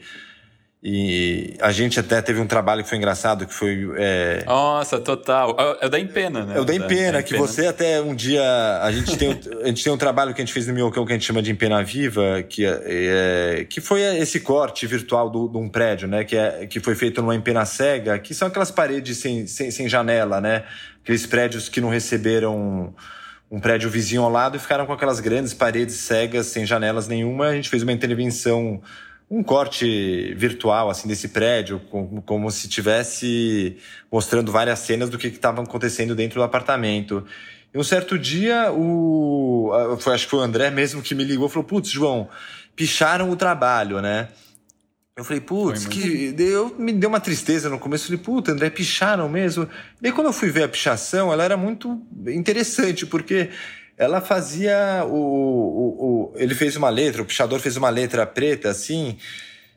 [0.84, 3.88] e a gente até teve um trabalho que foi engraçado, que foi.
[3.98, 4.44] É...
[4.48, 5.56] Nossa, total.
[5.60, 6.58] É, é o da Empena, né?
[6.58, 8.42] É o da Empena, da que você até um dia.
[8.82, 11.12] A gente, tem, a gente tem um trabalho que a gente fez no Miocão que
[11.12, 15.48] a gente chama de Empena Viva, que, é, é, que foi esse corte virtual do,
[15.48, 16.24] de um prédio, né?
[16.24, 19.88] Que, é, que foi feito numa empena cega, que são aquelas paredes sem, sem, sem
[19.88, 20.64] janela, né?
[21.04, 22.92] Aqueles prédios que não receberam
[23.52, 27.50] um prédio vizinho ao lado e ficaram com aquelas grandes paredes cegas, sem janelas nenhuma.
[27.50, 28.82] A gente fez uma intervenção
[29.32, 33.78] um corte virtual assim desse prédio, como, como se tivesse
[34.12, 37.26] mostrando várias cenas do que estava acontecendo dentro do apartamento.
[37.74, 41.48] E um certo dia, o, foi, acho que foi o André mesmo que me ligou,
[41.48, 42.28] falou: Putz, João,
[42.76, 44.28] picharam o trabalho, né?
[45.16, 46.34] Eu falei, putz, que.
[46.38, 48.06] Eu, me deu uma tristeza no começo.
[48.06, 49.68] Falei, puta, André, picharam mesmo.
[50.02, 53.50] E aí, quando eu fui ver a pichação, ela era muito interessante, porque
[54.02, 58.68] ela fazia o, o, o, ele fez uma letra, o pichador fez uma letra preta
[58.70, 59.16] assim.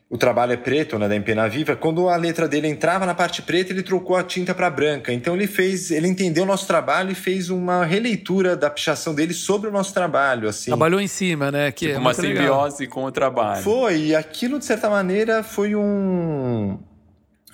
[0.09, 1.75] O trabalho é preto, né, da Empena Viva.
[1.75, 5.13] Quando a letra dele entrava na parte preta, ele trocou a tinta para branca.
[5.13, 9.33] Então ele fez, ele entendeu o nosso trabalho e fez uma releitura da pichação dele
[9.33, 10.71] sobre o nosso trabalho, assim.
[10.71, 11.71] Trabalhou em cima, né?
[11.71, 12.95] Que tipo é uma simbiose legal.
[12.95, 13.61] com o trabalho.
[13.61, 16.79] Foi, e aquilo de certa maneira foi um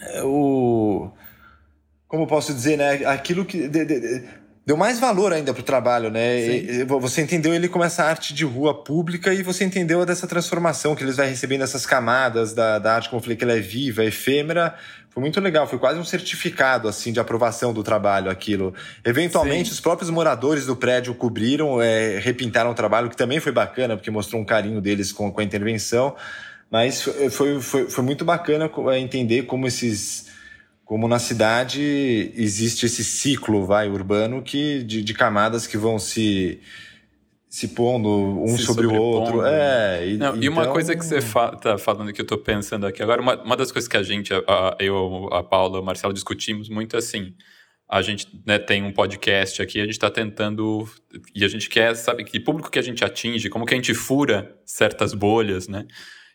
[0.01, 1.11] é, o
[2.07, 3.05] como posso dizer, né?
[3.05, 4.23] Aquilo que de, de,
[4.65, 6.39] deu mais valor ainda pro trabalho, né?
[6.39, 10.95] E, você entendeu ele como essa arte de rua pública e você entendeu dessa transformação
[10.95, 13.59] que eles vai recebendo essas camadas da, da arte, como eu falei, que ela é
[13.59, 14.75] viva, é efêmera.
[15.09, 18.73] Foi muito legal, foi quase um certificado assim de aprovação do trabalho aquilo.
[19.03, 19.73] Eventualmente, Sim.
[19.73, 24.09] os próprios moradores do prédio cobriram, é, repintaram o trabalho, que também foi bacana, porque
[24.09, 26.15] mostrou um carinho deles com, com a intervenção.
[26.69, 30.30] Mas foi, foi, foi muito bacana é, entender como esses
[30.85, 36.59] como na cidade existe esse ciclo vai urbano que de, de camadas que vão se
[37.51, 38.09] se pondo
[38.41, 39.45] um se sobre o outro.
[39.45, 40.41] É, e, Não, então...
[40.41, 43.21] e uma então coisa que você fa tá falando que eu tô pensando aqui agora,
[43.21, 46.95] uma, uma das coisas que a gente, a, eu, a Paula, o Marcelo discutimos muito
[46.95, 47.35] assim.
[47.89, 50.87] A gente né, tem um podcast aqui, a gente está tentando
[51.35, 53.93] e a gente quer saber que público que a gente atinge, como que a gente
[53.93, 55.85] fura certas bolhas, né?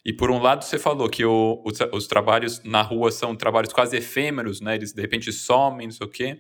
[0.06, 3.72] E por um lado você falou que o, os, os, trabalhos na rua são trabalhos
[3.72, 4.76] quase efêmeros, né?
[4.76, 6.38] Eles de repente somem, não sei o quê.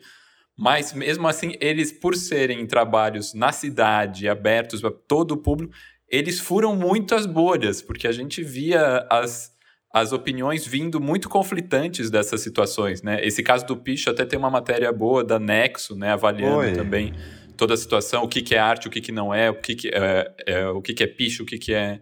[0.56, 5.74] Mas mesmo assim, eles, por serem trabalhos na cidade, abertos para todo o público,
[6.08, 9.50] eles furam muito as bolhas, porque a gente via as,
[9.92, 13.18] as opiniões vindo muito conflitantes dessas situações, né?
[13.26, 16.12] Esse caso do Picho até tem uma matéria boa da Nexo, né?
[16.12, 16.72] Avaliando Oi.
[16.72, 17.12] também
[17.56, 19.74] toda a situação, o que, que é arte, o que, que não é, o que,
[19.74, 22.00] que é, é o que, que é picho, o que, que é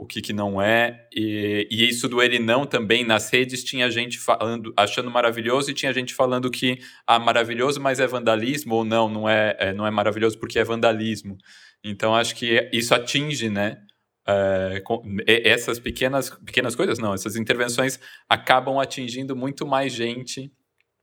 [0.00, 1.06] o que, que não é.
[1.12, 5.74] E, e, isso do ele não também, nas redes tinha gente falando, achando maravilhoso, e
[5.74, 9.86] tinha gente falando que ah, maravilhoso, mas é vandalismo, ou não, não é, é não
[9.86, 11.36] é maravilhoso porque é vandalismo.
[11.84, 13.78] Então acho que isso atinge, né?
[14.26, 20.50] É, com, essas pequenas, pequenas coisas, não, essas intervenções acabam atingindo muito mais gente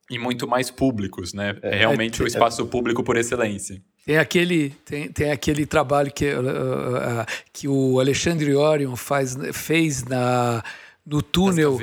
[0.10, 1.56] e muito mais públicos, né?
[1.62, 3.80] É, é realmente é, o espaço público por excelência.
[4.08, 10.06] Tem aquele, tem, tem aquele trabalho que, uh, uh, que o Alexandre Orion faz, fez
[10.06, 10.63] na,
[11.06, 11.78] no túnel.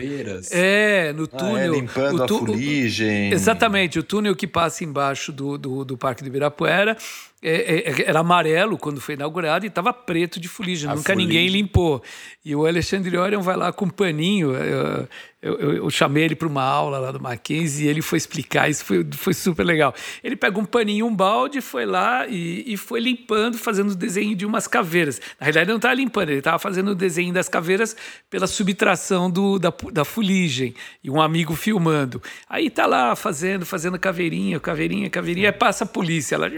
[0.51, 1.57] É, no túnel.
[1.57, 3.31] Ah, é, limpando a fuligem.
[3.31, 6.97] Exatamente, o túnel que passa embaixo do, do, do Parque do Ibirapuera
[7.45, 10.89] é, é, era amarelo quando foi inaugurado e estava preto de fuligem.
[10.89, 11.27] A Nunca fuligem.
[11.27, 12.03] ninguém limpou.
[12.43, 14.53] E o Alexandre Orion vai lá com um paninho.
[14.55, 15.09] Eu,
[15.43, 18.71] eu, eu, eu chamei ele para uma aula lá do Mackenzie e ele foi explicar.
[18.71, 19.95] Isso foi, foi super legal.
[20.23, 24.35] Ele pega um paninho, um balde, foi lá e, e foi limpando, fazendo o desenho
[24.35, 25.21] de umas caveiras.
[25.39, 27.95] Na realidade, ele não estava limpando, ele estava fazendo o desenho das caveiras
[28.31, 30.75] pela subtração do, da, da fuligem.
[31.03, 32.23] E um amigo filmando.
[32.49, 35.51] Aí tá lá fazendo, fazendo caveirinha, caveirinha, caveirinha.
[35.51, 36.37] Aí passa a polícia.
[36.37, 36.49] Ela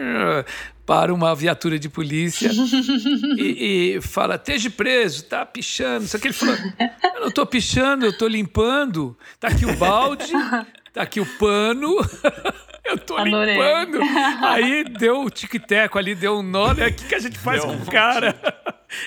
[0.87, 2.49] para uma viatura de polícia
[3.37, 6.07] e, e, fala: esteja preso, tá pichando.
[6.07, 6.55] Só que ele falou:
[7.14, 9.18] eu não estou pichando, eu estou limpando.
[9.40, 10.33] Tá aqui o balde,
[10.92, 11.96] tá aqui o pano.
[12.87, 13.55] eu tô Adorei.
[13.55, 13.99] limpando.
[14.46, 16.87] Aí deu o tic-teco ali, deu um nó, né?
[16.87, 18.35] O que, que a gente faz deu com um o cara?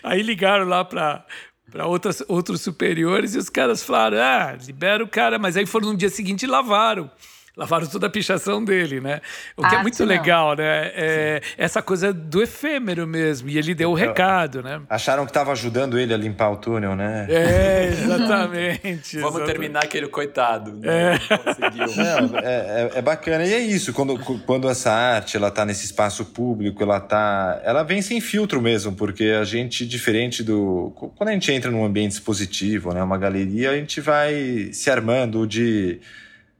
[0.03, 1.25] Aí ligaram lá para
[1.71, 5.39] para outros superiores e os caras falaram: ah, libera o cara.
[5.39, 7.09] Mas aí foram no dia seguinte e lavaram.
[7.55, 9.21] Lavaram toda a pichação dele, né?
[9.55, 10.07] O que é Arte muito não.
[10.07, 10.91] legal, né?
[10.95, 13.49] É essa coisa do efêmero mesmo.
[13.49, 14.81] E ele deu o recado, né?
[14.89, 17.27] Acharam que tava ajudando ele a limpar o túnel, né?
[17.29, 19.17] É, exatamente.
[19.19, 19.45] Vamos exatamente.
[19.45, 20.73] terminar aquele coitado.
[20.73, 21.15] Né?
[21.15, 21.37] É.
[21.37, 21.95] Conseguiu.
[21.95, 23.45] Não, é, é- é bacana.
[23.45, 27.61] E é isso, quando, quando essa arte ela tá nesse espaço público, ela tá.
[27.63, 30.91] Ela vem sem filtro mesmo, porque a gente, diferente do.
[31.15, 33.01] Quando a gente entra num ambiente expositivo, né?
[33.03, 35.99] Uma galeria, a gente vai se armando de.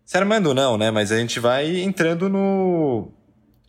[0.10, 0.90] Se armando não, né?
[0.90, 3.12] Mas a gente vai entrando no.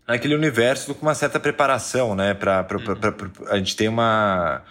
[0.08, 2.32] Naquele universo com uma certa preparação, né?
[2.32, 2.80] Pra- pra-
[3.50, 4.62] a gente tem uma.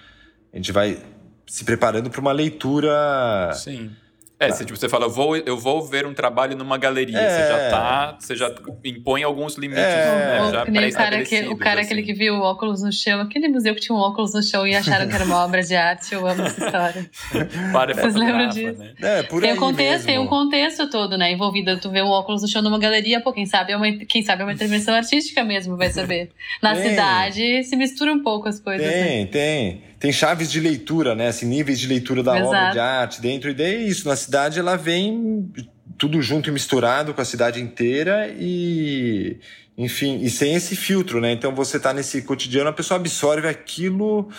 [0.52, 0.98] A gente vai
[1.46, 3.52] se preparando para uma leitura.
[3.54, 3.92] Sim.
[4.40, 7.18] É, você, tipo, você fala, eu vou, eu vou ver um trabalho numa galeria.
[7.20, 7.30] É.
[7.30, 8.18] Você já tá.
[8.20, 10.06] Você já impõe alguns limites, É.
[10.06, 10.42] né?
[10.44, 11.92] Ou Já que nem o cara, que, o cara assim.
[11.92, 14.66] aquele que viu o óculos no chão, aquele museu que tinha um óculos no chão
[14.66, 16.14] e acharam que era uma obra de arte.
[16.14, 17.10] Eu amo essa história.
[17.74, 18.80] Para Vocês lembram disso?
[18.80, 18.94] né?
[19.02, 20.06] É, por Tem aí um, contexto, mesmo.
[20.08, 21.78] tem um contexto todo, né, envolvido.
[21.78, 24.42] Tu vê o óculos no chão numa galeria, pô, quem sabe é uma, quem sabe
[24.42, 26.32] é uma intervenção artística mesmo, vai saber.
[26.62, 26.92] Na Tem.
[26.92, 29.26] cidade se mistura um pouco as coisas, né?
[29.26, 30.12] Tem, tem.
[30.12, 31.28] Chaves de leitura, né?
[31.28, 32.48] Assim, níveis de leitura da Exato.
[32.48, 33.50] obra de arte dentro.
[33.50, 34.08] E daí é isso.
[34.08, 35.52] Na cidade ela vem
[35.98, 39.38] tudo junto e misturado com a cidade inteira e,
[39.78, 41.32] enfim, e sem esse filtro, né?
[41.34, 44.30] Então você tá nesse cotidiano, a pessoa absorve aquilo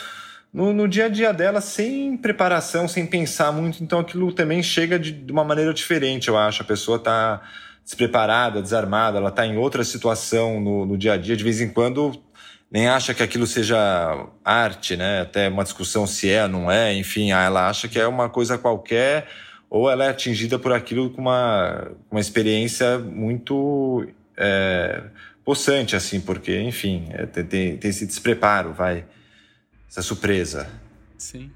[0.53, 3.83] no, no dia a dia dela sem preparação, sem pensar muito.
[3.85, 6.63] Então aquilo também chega de, de uma maneira diferente, eu acho.
[6.63, 7.43] A pessoa tá
[7.85, 11.37] despreparada, desarmada, ela tá em outra situação no, no dia a dia.
[11.37, 12.23] De vez em quando
[12.71, 15.23] nem acha que aquilo seja arte, né?
[15.23, 18.29] Até uma discussão se é ou não é, enfim, ah, ela acha que é uma
[18.29, 19.27] coisa qualquer
[19.69, 24.07] ou ela é atingida por aquilo com uma, uma experiência muito
[24.37, 25.03] é,
[25.45, 29.05] possante, assim, porque, enfim, é, tem, tem, tem esse despreparo, vai,
[29.89, 30.69] essa surpresa.
[31.17, 31.53] Sim.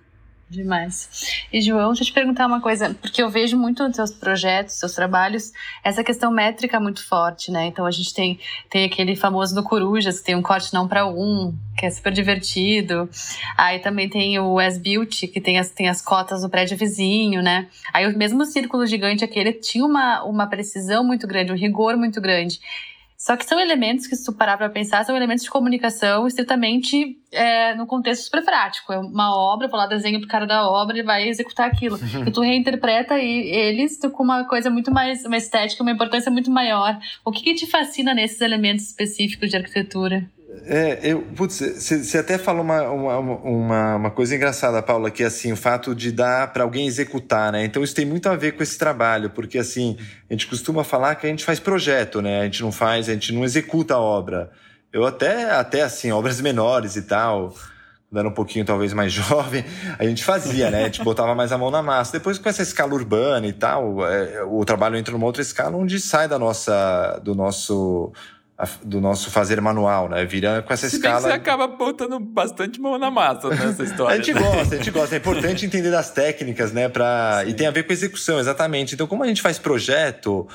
[0.49, 1.09] Demais.
[1.53, 4.75] E, João, deixa eu te perguntar uma coisa, porque eu vejo muito nos seus projetos,
[4.75, 7.67] seus trabalhos, essa questão métrica muito forte, né?
[7.67, 8.39] Então a gente tem,
[8.69, 12.13] tem aquele famoso do Corujas, que tem um corte não para um, que é super
[12.13, 13.09] divertido.
[13.57, 17.43] Aí também tem o As Beauty, que tem as, tem as cotas do prédio vizinho,
[17.43, 17.67] né?
[17.93, 22.21] Aí o mesmo círculo gigante aquele tinha uma, uma precisão muito grande, um rigor muito
[22.21, 22.61] grande.
[23.25, 27.19] Só que são elementos que, se tu parar para pensar, são elementos de comunicação estritamente
[27.33, 28.93] é, no contexto super prático.
[28.93, 31.99] É uma obra, vou lá desenho pro cara da obra, ele vai executar aquilo.
[32.27, 36.51] e tu reinterpreta e- eles com uma coisa muito mais, uma estética, uma importância muito
[36.51, 36.99] maior.
[37.25, 40.31] O que, que te fascina nesses elementos específicos de arquitetura?
[40.67, 45.27] É, eu, putz, você até falou uma, uma, uma, uma coisa engraçada, Paula, que é
[45.27, 47.65] assim, o fato de dar para alguém executar, né?
[47.65, 49.97] Então isso tem muito a ver com esse trabalho, porque assim,
[50.29, 52.41] a gente costuma falar que a gente faz projeto, né?
[52.41, 54.51] A gente não faz, a gente não executa a obra.
[54.93, 57.53] Eu até, até assim, obras menores e tal,
[58.09, 59.65] quando era um pouquinho talvez mais jovem,
[59.99, 60.83] a gente fazia, né?
[60.83, 62.13] A gente botava mais a mão na massa.
[62.13, 65.99] Depois com essa escala urbana e tal, é, o trabalho entra numa outra escala onde
[65.99, 68.13] sai da nossa, do nosso
[68.85, 70.25] do nosso fazer manual, né?
[70.25, 71.29] Vira com essa Se bem que escala.
[71.29, 74.15] você acaba botando bastante mão na massa nessa história.
[74.15, 74.41] A gente né?
[74.41, 75.15] gosta, a gente gosta.
[75.17, 76.89] É importante entender das técnicas, né?
[76.89, 77.43] Pra...
[77.47, 78.95] E tem a ver com execução, exatamente.
[78.95, 80.47] Então, como a gente faz projeto,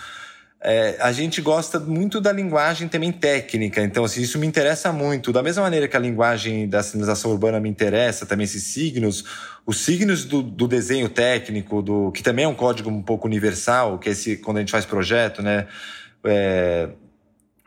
[0.62, 3.82] é, a gente gosta muito da linguagem também técnica.
[3.82, 5.34] Então, assim, isso me interessa muito.
[5.34, 9.26] Da mesma maneira que a linguagem da sinalização urbana me interessa, também esses signos,
[9.66, 14.00] os signos do, do desenho técnico, do que também é um código um pouco universal,
[14.00, 15.68] que é esse, quando a gente faz projeto, né?
[16.24, 16.90] É,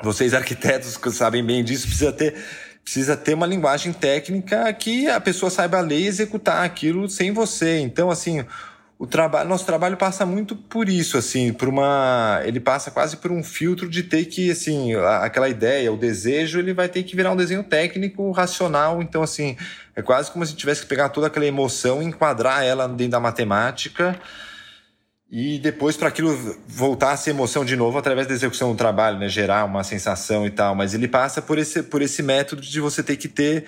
[0.03, 2.35] vocês arquitetos que sabem bem disso, precisa ter,
[2.83, 7.79] precisa ter uma linguagem técnica que a pessoa saiba ler e executar aquilo sem você.
[7.79, 8.45] Então, assim,
[9.03, 13.33] o trabalho, nosso trabalho passa muito por isso, assim, por uma, ele passa quase por
[13.33, 17.33] um filtro de ter que, assim, aquela ideia, o desejo, ele vai ter que virar
[17.33, 19.03] um desenho técnico, racional.
[19.03, 19.57] Então, assim,
[19.97, 23.19] é quase como se tivesse que pegar toda aquela emoção, e enquadrar ela dentro da
[23.21, 24.17] matemática.
[25.35, 26.37] E depois para aquilo
[26.69, 29.31] voltar a ser emoção de novo através da execução do trabalho, né?
[29.31, 30.75] Gerar uma sensação e tal.
[30.75, 33.65] Mas ele passa por esse, por esse método de você ter que ter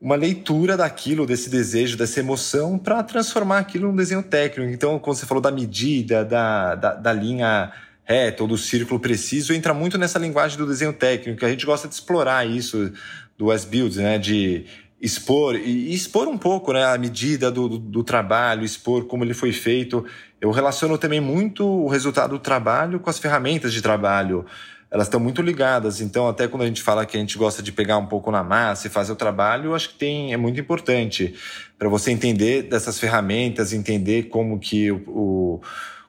[0.00, 4.70] uma leitura daquilo, desse desejo, dessa emoção, para transformar aquilo num desenho técnico.
[4.70, 7.72] Então, quando você falou da medida, da, da, da linha
[8.04, 11.44] reta ou do círculo preciso, entra muito nessa linguagem do desenho técnico.
[11.44, 12.92] A gente gosta de explorar isso
[13.36, 14.18] do S-Builds, né?
[14.20, 14.66] De
[15.00, 19.24] expor e, e expor um pouco né, a medida do, do, do trabalho, expor como
[19.24, 20.06] ele foi feito.
[20.42, 24.44] Eu relaciono também muito o resultado do trabalho com as ferramentas de trabalho.
[24.90, 27.70] Elas estão muito ligadas, então até quando a gente fala que a gente gosta de
[27.70, 31.32] pegar um pouco na massa e fazer o trabalho, acho que tem, é muito importante
[31.78, 35.60] para você entender dessas ferramentas, entender como que o, o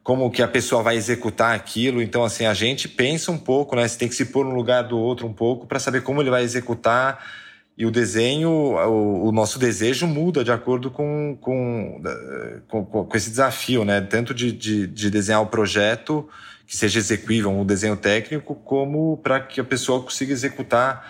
[0.02, 2.02] como que a pessoa vai executar aquilo.
[2.02, 3.88] Então, assim, a gente pensa um pouco, né?
[3.88, 6.32] Você tem que se pôr no lugar do outro um pouco para saber como ele
[6.32, 7.24] vai executar
[7.76, 12.02] e o desenho, o, o, nosso desejo muda de acordo com, com,
[12.68, 14.00] com, com esse desafio, né?
[14.00, 16.30] Tanto de, de, de, desenhar o projeto
[16.68, 21.04] que seja execuível, um desenho técnico, como para que a pessoa consiga executar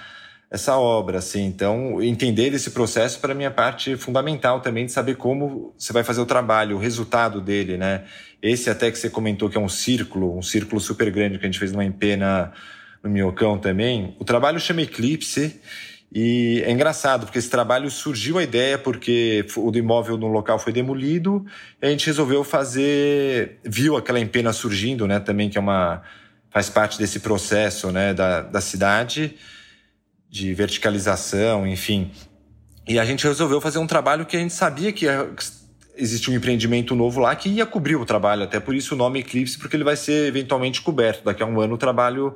[0.50, 1.46] essa obra, assim.
[1.46, 6.04] Então, entender esse processo para mim é parte fundamental também de saber como você vai
[6.04, 8.06] fazer o trabalho, o resultado dele, né?
[8.42, 11.48] Esse até que você comentou que é um círculo, um círculo super grande que a
[11.48, 12.54] gente fez numa empena
[13.04, 14.16] no Minhocão também.
[14.18, 15.60] O trabalho chama Eclipse
[16.16, 20.72] e é engraçado, porque esse trabalho surgiu a ideia porque o imóvel no local foi
[20.72, 21.44] demolido
[21.82, 23.58] a gente resolveu fazer.
[23.64, 25.20] Viu aquela empena surgindo, né?
[25.20, 26.04] Também que é uma.
[26.52, 28.14] faz parte desse processo, né?
[28.14, 29.36] Da, da cidade,
[30.30, 32.12] de verticalização, enfim.
[32.88, 35.08] E a gente resolveu fazer um trabalho que a gente sabia que
[35.96, 39.20] existe um empreendimento novo lá que ia cobrir o trabalho, até por isso o nome
[39.20, 41.24] Eclipse, porque ele vai ser eventualmente coberto.
[41.24, 42.34] Daqui a um ano o trabalho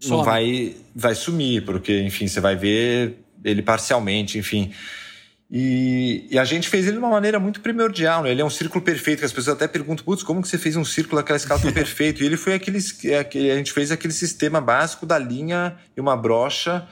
[0.00, 0.16] Some.
[0.16, 4.72] não vai, vai sumir, porque, enfim, você vai ver ele parcialmente, enfim.
[5.50, 8.30] E, e, a gente fez ele de uma maneira muito primordial, né?
[8.30, 10.76] Ele é um círculo perfeito, que as pessoas até perguntam, putz, como que você fez
[10.76, 12.22] um círculo daquela escala tão perfeito?
[12.22, 16.86] E ele foi aquele, a gente fez aquele sistema básico da linha e uma brocha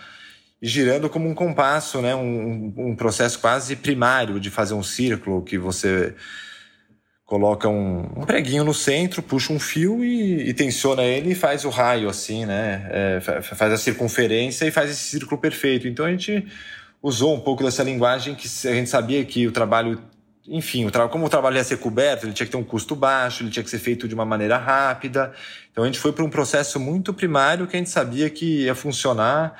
[0.61, 2.17] girando como um compasso, né?
[2.17, 6.15] Um, um processo quase primário de fazer um círculo que você
[7.29, 11.67] coloca um, um, preguinho no centro, puxa um fio e, e, tensiona ele e faz
[11.67, 12.89] o raio assim, né?
[12.91, 15.87] É, faz a circunferência e faz esse círculo perfeito.
[15.87, 16.47] Então a gente
[17.03, 20.03] usou um pouco dessa linguagem que a gente sabia que o trabalho,
[20.49, 22.97] enfim, o tra como o trabalho ia ser coberto, ele tinha que ter um custo
[22.97, 25.31] baixo, ele tinha que ser feito de uma maneira rápida.
[25.71, 28.75] Então a gente foi para um processo muito primário que a gente sabia que ia
[28.75, 29.55] funcionar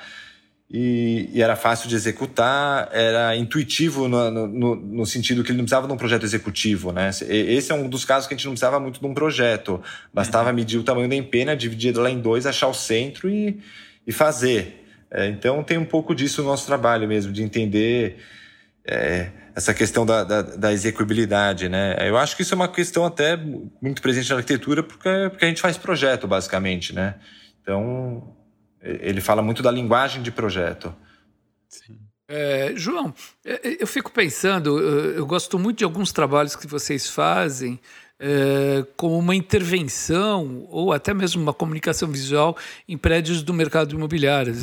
[0.71, 5.63] e, e, era fácil de executar, era intuitivo no, no, no, sentido que ele não
[5.65, 7.09] precisava de um projeto executivo, né?
[7.09, 9.81] Esse é um dos casos que a gente não precisava muito de um projeto.
[10.13, 10.55] Bastava uhum.
[10.55, 13.59] medir o tamanho da empena, dividir ela em dois, achar o centro e,
[14.05, 14.85] e fazer.
[15.09, 18.17] É, então tem um pouco disso no nosso trabalho mesmo, de entender
[18.85, 21.95] é, essa questão da, da, da, execuibilidade, né?
[22.07, 23.35] Eu acho que isso é uma questão até
[23.81, 27.15] muito presente na arquitetura, porque, porque a gente faz projeto, basicamente, né?
[27.61, 28.35] Então,
[28.81, 30.93] ele fala muito da linguagem de projeto.
[31.67, 31.99] Sim.
[32.27, 33.13] É, João,
[33.43, 37.79] é, é, eu fico pensando, eu gosto muito de alguns trabalhos que vocês fazem
[38.19, 42.55] é, como uma intervenção ou até mesmo uma comunicação visual
[42.87, 44.53] em prédios do mercado imobiliário.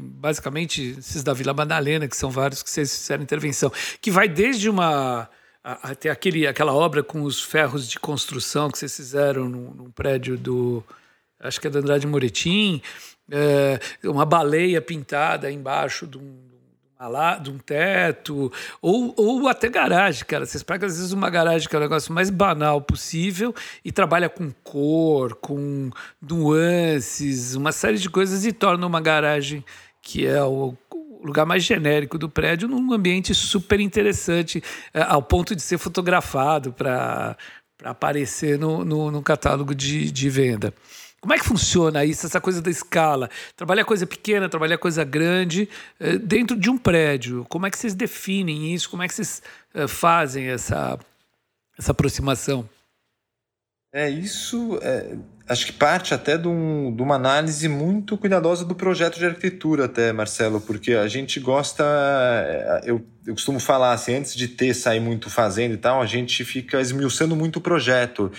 [0.00, 4.68] Basicamente, esses da Vila Madalena, que são vários que vocês fizeram intervenção, que vai desde
[4.68, 5.28] uma
[5.64, 10.38] até aquele, aquela obra com os ferros de construção que vocês fizeram num, num prédio
[10.38, 10.84] do
[11.40, 12.80] acho que é do Andrade Moretim,
[13.30, 16.36] é, uma baleia pintada embaixo de um,
[17.42, 20.46] de um teto, ou, ou até garagem, cara.
[20.46, 23.54] Vocês pegam às vezes uma garagem que é o negócio mais banal possível
[23.84, 29.64] e trabalha com cor, com nuances, uma série de coisas e torna uma garagem
[30.00, 30.74] que é o
[31.22, 34.62] lugar mais genérico do prédio num ambiente super interessante,
[34.94, 37.36] é, ao ponto de ser fotografado para
[37.82, 40.72] aparecer no, no, no catálogo de, de venda.
[41.26, 43.28] Como é que funciona isso, essa coisa da escala?
[43.56, 45.68] Trabalhar coisa pequena, trabalhar coisa grande
[45.98, 47.44] eh, dentro de um prédio.
[47.48, 48.88] Como é que vocês definem isso?
[48.88, 49.42] Como é que vocês
[49.74, 50.96] eh, fazem essa,
[51.76, 52.68] essa aproximação?
[53.92, 55.16] É, isso é,
[55.48, 59.86] acho que parte até de, um, de, uma análise muito cuidadosa do projeto de arquitetura,
[59.86, 61.82] até, Marcelo, porque a gente gosta.
[61.84, 66.06] Eh, eu, eu costumo falar assim, antes de ter, sair muito fazendo e tal, a
[66.06, 68.30] gente fica esmiuçando muito o projeto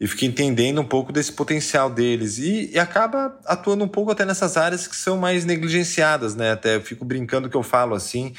[0.00, 4.24] e fica entendendo um pouco desse potencial deles e, e, acaba atuando um pouco até
[4.24, 6.52] nessas áreas que são mais negligenciadas, né?
[6.52, 8.32] Até eu fico brincando que eu falo assim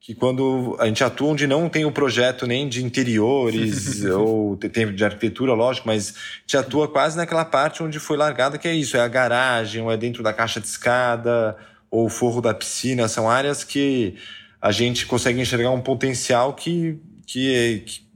[0.00, 4.92] que quando a gente atua onde não tem o projeto nem de interiores ou tem
[4.92, 8.74] de arquitetura, lógico, mas a gente atua quase naquela parte onde foi largada que é
[8.74, 11.56] isso, é a garagem, ou é dentro da caixa de escada,
[11.90, 14.14] ou o forro da piscina, são áreas que
[14.60, 18.07] a gente consegue enxergar um potencial que, que, é, que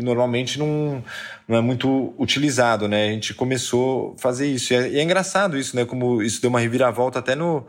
[0.00, 1.04] que normalmente não,
[1.46, 3.08] não é muito utilizado, né?
[3.08, 4.72] A gente começou a fazer isso.
[4.72, 5.84] E é, e é engraçado isso, né?
[5.84, 7.66] Como isso deu uma reviravolta até no,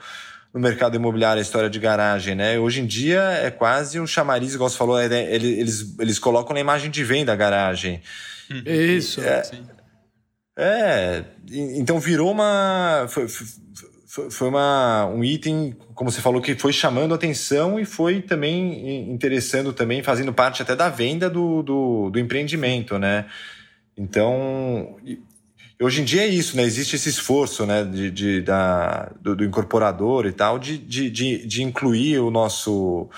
[0.54, 2.58] no mercado imobiliário, a história de garagem, né?
[2.58, 5.36] Hoje em dia é quase um chamariz, igual você falou, é, né?
[5.36, 8.02] eles, eles colocam na imagem de venda a garagem.
[8.66, 9.44] Isso, é,
[10.58, 13.06] é, então virou uma...
[13.10, 13.28] Foi,
[14.30, 19.72] foi uma, um item, como você falou, que foi chamando atenção e foi também interessando
[19.72, 23.26] também, fazendo parte até da venda do, do, do empreendimento, né?
[23.96, 24.98] Então,
[25.82, 26.64] hoje em dia é isso, né?
[26.64, 31.48] Existe esse esforço, né, de, de da, do, do, incorporador e tal, de, de, de,
[31.48, 33.10] de incluir o nosso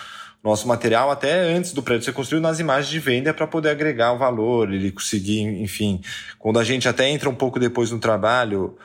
[0.44, 4.12] nosso material até antes do prédio ser construído nas imagens de venda para poder agregar
[4.12, 6.02] o valor, ele conseguir, enfim,
[6.38, 8.78] quando a gente até entra um pouco depois no trabalho,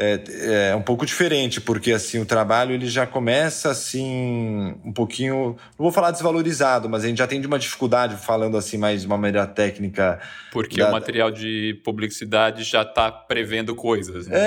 [0.00, 5.56] é, é, um pouco diferente, porque assim o trabalho ele já começa assim um pouquinho,
[5.78, 9.02] não vou falar desvalorizado, mas a gente já tem de uma dificuldade falando assim mais
[9.02, 10.18] de uma maneira técnica.
[10.50, 10.88] Porque da...
[10.88, 14.26] o material de publicidade já está prevendo coisas.
[14.26, 14.38] Né?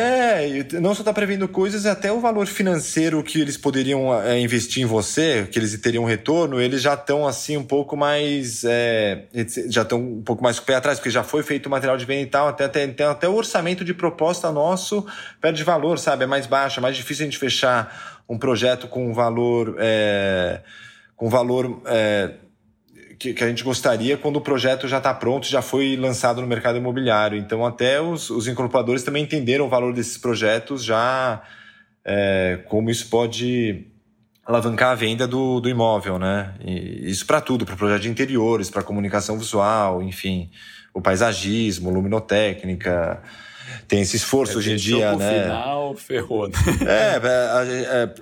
[0.50, 4.82] É, não só está prevendo coisas, até o valor financeiro que eles poderiam é, investir
[4.82, 9.26] em você, que eles teriam retorno, eles já estão assim um pouco mais, é,
[9.70, 11.96] já estão um pouco mais com o pé atrás, porque já foi feito o material
[11.96, 15.06] de venda e tal, até, até, até o orçamento de proposta nosso
[15.44, 16.24] perde valor, sabe?
[16.24, 19.76] É mais baixo, é mais difícil a gente fechar um projeto com valor.
[19.78, 20.62] É,
[21.18, 21.82] com valor.
[21.86, 22.36] É,
[23.20, 26.48] que, que, a gente gostaria quando o projeto já está pronto, já foi lançado no
[26.48, 27.38] mercado imobiliário.
[27.38, 31.42] Então, até os, os incorporadores também entenderam o valor desses projetos, já
[32.06, 33.88] é, como isso pode
[34.46, 36.54] alavancar a venda do, do imóvel, né?
[36.62, 40.50] E isso para tudo, para projeto de interiores, para comunicação visual, enfim,
[40.94, 43.22] o paisagismo, luminotécnica,
[43.94, 45.44] tem esse esforço é, hoje em dia, né?
[45.44, 46.48] final, ferrou.
[46.48, 46.56] Né?
[46.82, 48.14] É, é, é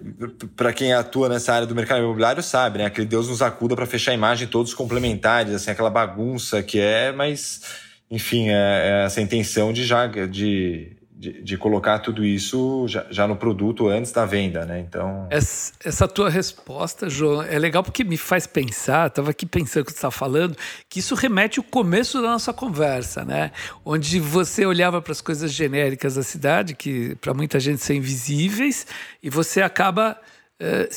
[0.53, 2.85] para quem atua nessa área do mercado imobiliário sabe, né?
[2.85, 7.13] Aquele Deus nos acuda para fechar a imagem todos complementares, assim, aquela bagunça que é,
[7.13, 7.61] mas
[8.09, 10.91] enfim, é, é essa intenção de já de
[11.21, 14.79] de, de, colocar tudo isso já, já, no produto antes da venda, né?
[14.79, 15.27] Então.
[15.29, 19.91] Essa, essa tua resposta, João, é legal porque me faz pensar, estava aqui pensando que
[19.91, 20.57] você está falando,
[20.89, 23.51] que isso remete ao começo da nossa conversa, né?
[23.85, 28.87] Onde você olhava para as coisas genéricas da cidade, que para muita gente são invisíveis,
[29.21, 30.19] e você acaba.
[30.59, 30.89] É,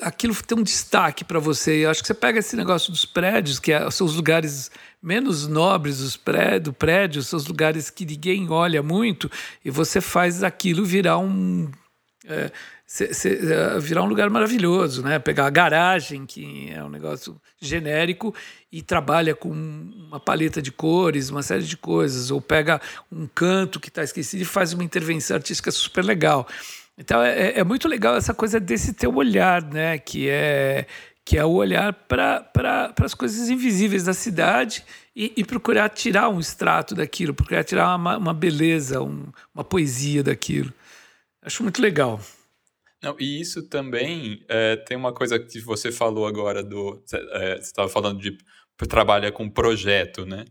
[0.00, 1.84] aquilo tem um destaque para você.
[1.84, 4.70] Eu acho que você pega esse negócio dos prédios, que é, são os lugares
[5.02, 9.30] menos nobres dos prédios, do prédio, são os lugares que ninguém olha muito,
[9.64, 11.70] e você faz aquilo virar um.
[12.26, 12.50] É,
[12.86, 15.18] cê, é, virar um lugar maravilhoso, né?
[15.18, 18.34] Pegar a garagem, que é um negócio genérico,
[18.72, 22.80] e trabalha com uma paleta de cores, uma série de coisas, ou pega
[23.12, 26.46] um canto que está esquecido e faz uma intervenção artística super legal.
[26.98, 29.98] Então é, é, muito legal essa coisa desse teu olhar, né?
[29.98, 30.86] Que é
[31.24, 34.82] que é o olhar para as coisas invisíveis da cidade
[35.14, 40.22] e, e, procurar tirar um extrato daquilo, procurar tirar uma, uma beleza, um, uma poesia
[40.22, 40.72] daquilo.
[41.42, 42.18] Acho muito legal.
[43.02, 47.02] Não, e isso também é, tem uma coisa que você falou agora do.
[47.12, 48.38] É, você estava falando de
[48.88, 50.46] trabalha com projeto, né?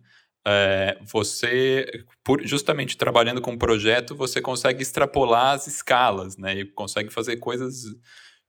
[0.50, 6.60] É, você, por, justamente trabalhando com projeto, você consegue extrapolar as escalas, né?
[6.60, 7.84] E consegue fazer coisas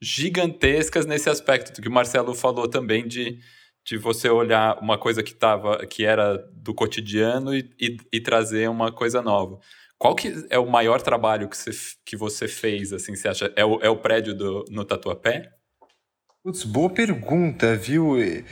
[0.00, 3.40] gigantescas nesse aspecto, que o Marcelo falou também de,
[3.84, 8.70] de você olhar uma coisa que tava, que era do cotidiano e, e, e trazer
[8.70, 9.58] uma coisa nova.
[9.98, 11.70] Qual que é o maior trabalho que você,
[12.06, 13.52] que você fez, assim, você acha?
[13.56, 15.50] É o, é o prédio do, no Tatuapé?
[16.44, 18.22] Putz, boa pergunta, viu?
[18.22, 18.44] E,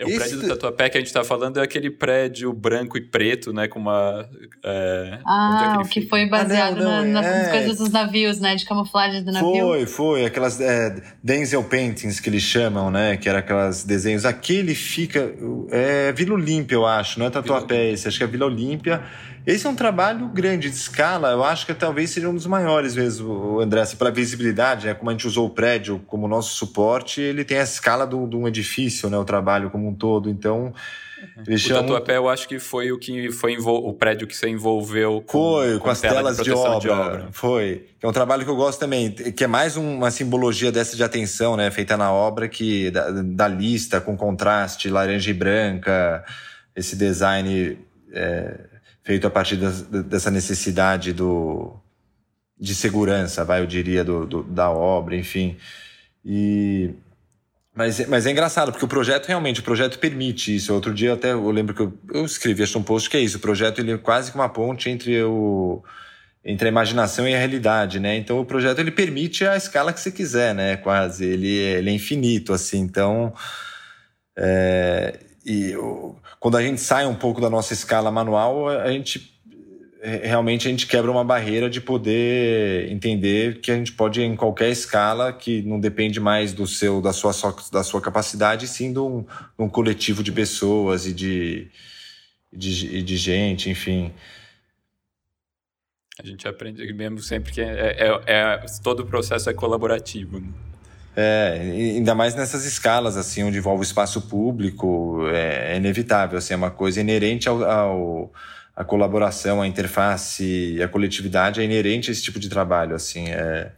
[0.00, 3.02] é, o prédio do Tatuapé que a gente está falando é aquele prédio branco e
[3.02, 3.68] preto, né?
[3.68, 4.26] Com uma.
[4.64, 5.18] É...
[5.26, 7.50] Ah, é o que foi baseado ah, não, não, nas é...
[7.50, 8.56] coisas dos navios, né?
[8.56, 9.50] De camuflagem do navio.
[9.50, 10.24] Foi, foi.
[10.24, 13.18] Aquelas é, Denzel Paintings que eles chamam, né?
[13.18, 14.24] Que era aquelas desenhos.
[14.24, 15.34] Aquele fica.
[15.70, 19.02] É Vila Olímpia, eu acho, não é Tatuapé esse, acho que é Vila Olímpia.
[19.46, 22.94] Esse é um trabalho grande de escala, eu acho que talvez seja um dos maiores
[22.94, 24.94] mesmo, André, assim, para visibilidade, né?
[24.94, 28.46] como a gente usou o prédio como nosso suporte, ele tem a escala de um
[28.46, 29.16] edifício, né?
[29.16, 30.72] o trabalho como um todo, então...
[31.36, 31.54] Uhum.
[31.54, 31.68] o.
[31.74, 35.74] Tatuapé eu acho que foi o que foi o prédio que você envolveu com, foi,
[35.74, 37.84] com, com as telas de, de, obra, de, obra, Foi.
[38.02, 41.58] É um trabalho que eu gosto também, que é mais uma simbologia dessa de atenção,
[41.58, 41.70] né?
[41.70, 46.24] Feita na obra, que da, da lista, com contraste, laranja e branca,
[46.74, 47.76] esse design
[48.14, 48.69] é,
[49.02, 51.74] feito a partir das, dessa necessidade do,
[52.58, 55.56] de segurança, vai, eu diria, do, do, da obra, enfim.
[56.24, 56.90] E,
[57.74, 60.74] mas, mas é engraçado, porque o projeto realmente, o projeto permite isso.
[60.74, 63.40] Outro dia até eu lembro que eu, eu escrevi um post que é isso, o
[63.40, 65.82] projeto ele é quase que uma ponte entre o
[66.42, 68.16] entre a imaginação e a realidade, né?
[68.16, 70.76] Então o projeto ele permite a escala que você quiser, né?
[70.78, 72.80] Quase ele, ele é infinito, assim.
[72.80, 73.32] Então
[74.36, 75.74] é, e
[76.40, 79.38] quando a gente sai um pouco da nossa escala manual, a gente
[80.00, 84.24] é, realmente a gente quebra uma barreira de poder entender que a gente pode ir
[84.24, 87.32] em qualquer escala que não depende mais do seu da sua
[87.70, 89.28] da sua capacidade sim de um, de
[89.58, 91.70] um coletivo de pessoas e de,
[92.50, 94.10] de, de gente enfim
[96.18, 100.48] a gente aprende mesmo sempre que é, é, é todo o processo é colaborativo né?
[101.16, 101.58] É,
[101.96, 106.56] ainda mais nessas escalas, assim, onde envolve o espaço público, é, é inevitável, assim, é
[106.56, 108.32] uma coisa inerente ao, ao
[108.76, 113.72] a colaboração, a interface, a coletividade é inerente a esse tipo de trabalho, assim, é,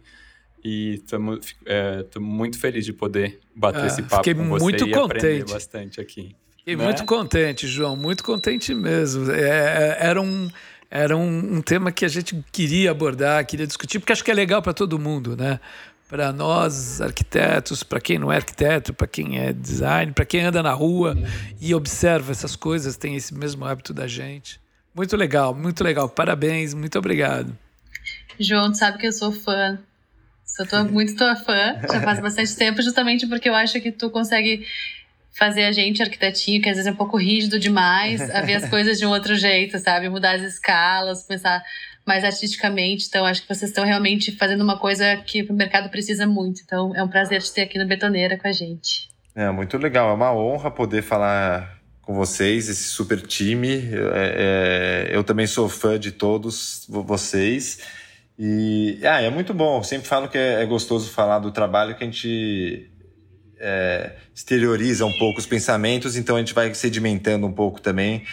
[0.63, 4.93] E estamos é, muito felizes de poder bater ah, esse papo com você muito e
[4.93, 5.17] contente.
[5.17, 6.37] aprender bastante aqui.
[6.63, 6.85] Fiquei né?
[6.85, 9.33] muito contente, João, muito contente mesmo.
[9.33, 10.49] É, é, era um,
[10.89, 14.35] era um, um, tema que a gente queria abordar, queria discutir, porque acho que é
[14.35, 15.59] legal para todo mundo, né?
[16.09, 20.63] Para nós, arquitetos, para quem não é arquiteto, para quem é design, para quem anda
[20.63, 21.17] na rua
[21.61, 24.61] e observa essas coisas, tem esse mesmo hábito da gente.
[24.95, 26.09] Muito legal, muito legal.
[26.09, 27.59] Parabéns, muito obrigado.
[28.39, 29.81] João, tu sabe que eu sou fã.
[30.45, 34.11] Sou tua, muito tua fã, já faz bastante tempo, justamente porque eu acho que tu
[34.11, 34.65] consegue
[35.33, 38.69] fazer a gente arquitetinho, que às vezes é um pouco rígido demais, a ver as
[38.71, 40.09] coisas de um outro jeito, sabe?
[40.09, 41.63] Mudar as escalas, pensar
[42.07, 43.07] mais artisticamente.
[43.09, 46.61] Então, acho que vocês estão realmente fazendo uma coisa que o mercado precisa muito.
[46.65, 49.09] Então, é um prazer te ter aqui no Betoneira com a gente.
[49.35, 53.77] É muito legal, é uma honra poder falar com vocês, esse super time.
[54.13, 57.79] É, é, eu também sou fã de todos vocês.
[58.39, 59.79] E ah, é muito bom.
[59.79, 62.91] Eu sempre falo que é, é gostoso falar do trabalho que a gente
[63.63, 68.25] é, exterioriza um pouco os pensamentos, então a gente vai sedimentando um pouco também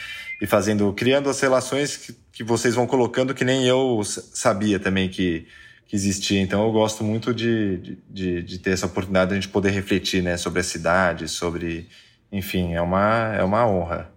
[0.42, 5.08] e fazendo, criando as relações que, que vocês vão colocando que nem eu sabia também
[5.08, 5.46] que,
[5.88, 6.42] que existia.
[6.42, 10.24] Então eu gosto muito de, de, de ter essa oportunidade de a gente poder refletir
[10.24, 11.88] né, sobre a cidade, sobre.
[12.32, 14.12] Enfim, é uma, é uma honra.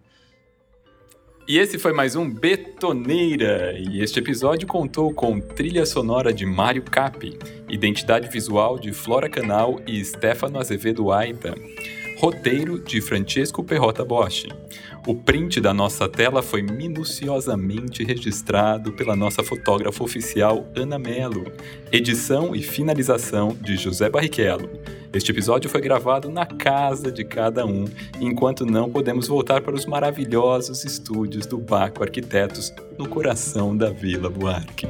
[1.46, 6.84] E esse foi mais um Betoneira, e este episódio contou com trilha sonora de Mário
[6.84, 7.36] Capi,
[7.68, 11.52] identidade visual de Flora Canal e Stefano Azevedo Aita,
[12.22, 14.46] roteiro de Francesco Perrota Bosch.
[15.08, 21.50] O print da nossa tela foi minuciosamente registrado pela nossa fotógrafa oficial Ana Melo.
[21.90, 24.70] Edição e finalização de José Barrichello.
[25.12, 27.86] Este episódio foi gravado na casa de cada um,
[28.20, 34.30] enquanto não podemos voltar para os maravilhosos estúdios do Baco Arquitetos, no coração da Vila
[34.30, 34.86] Buarque.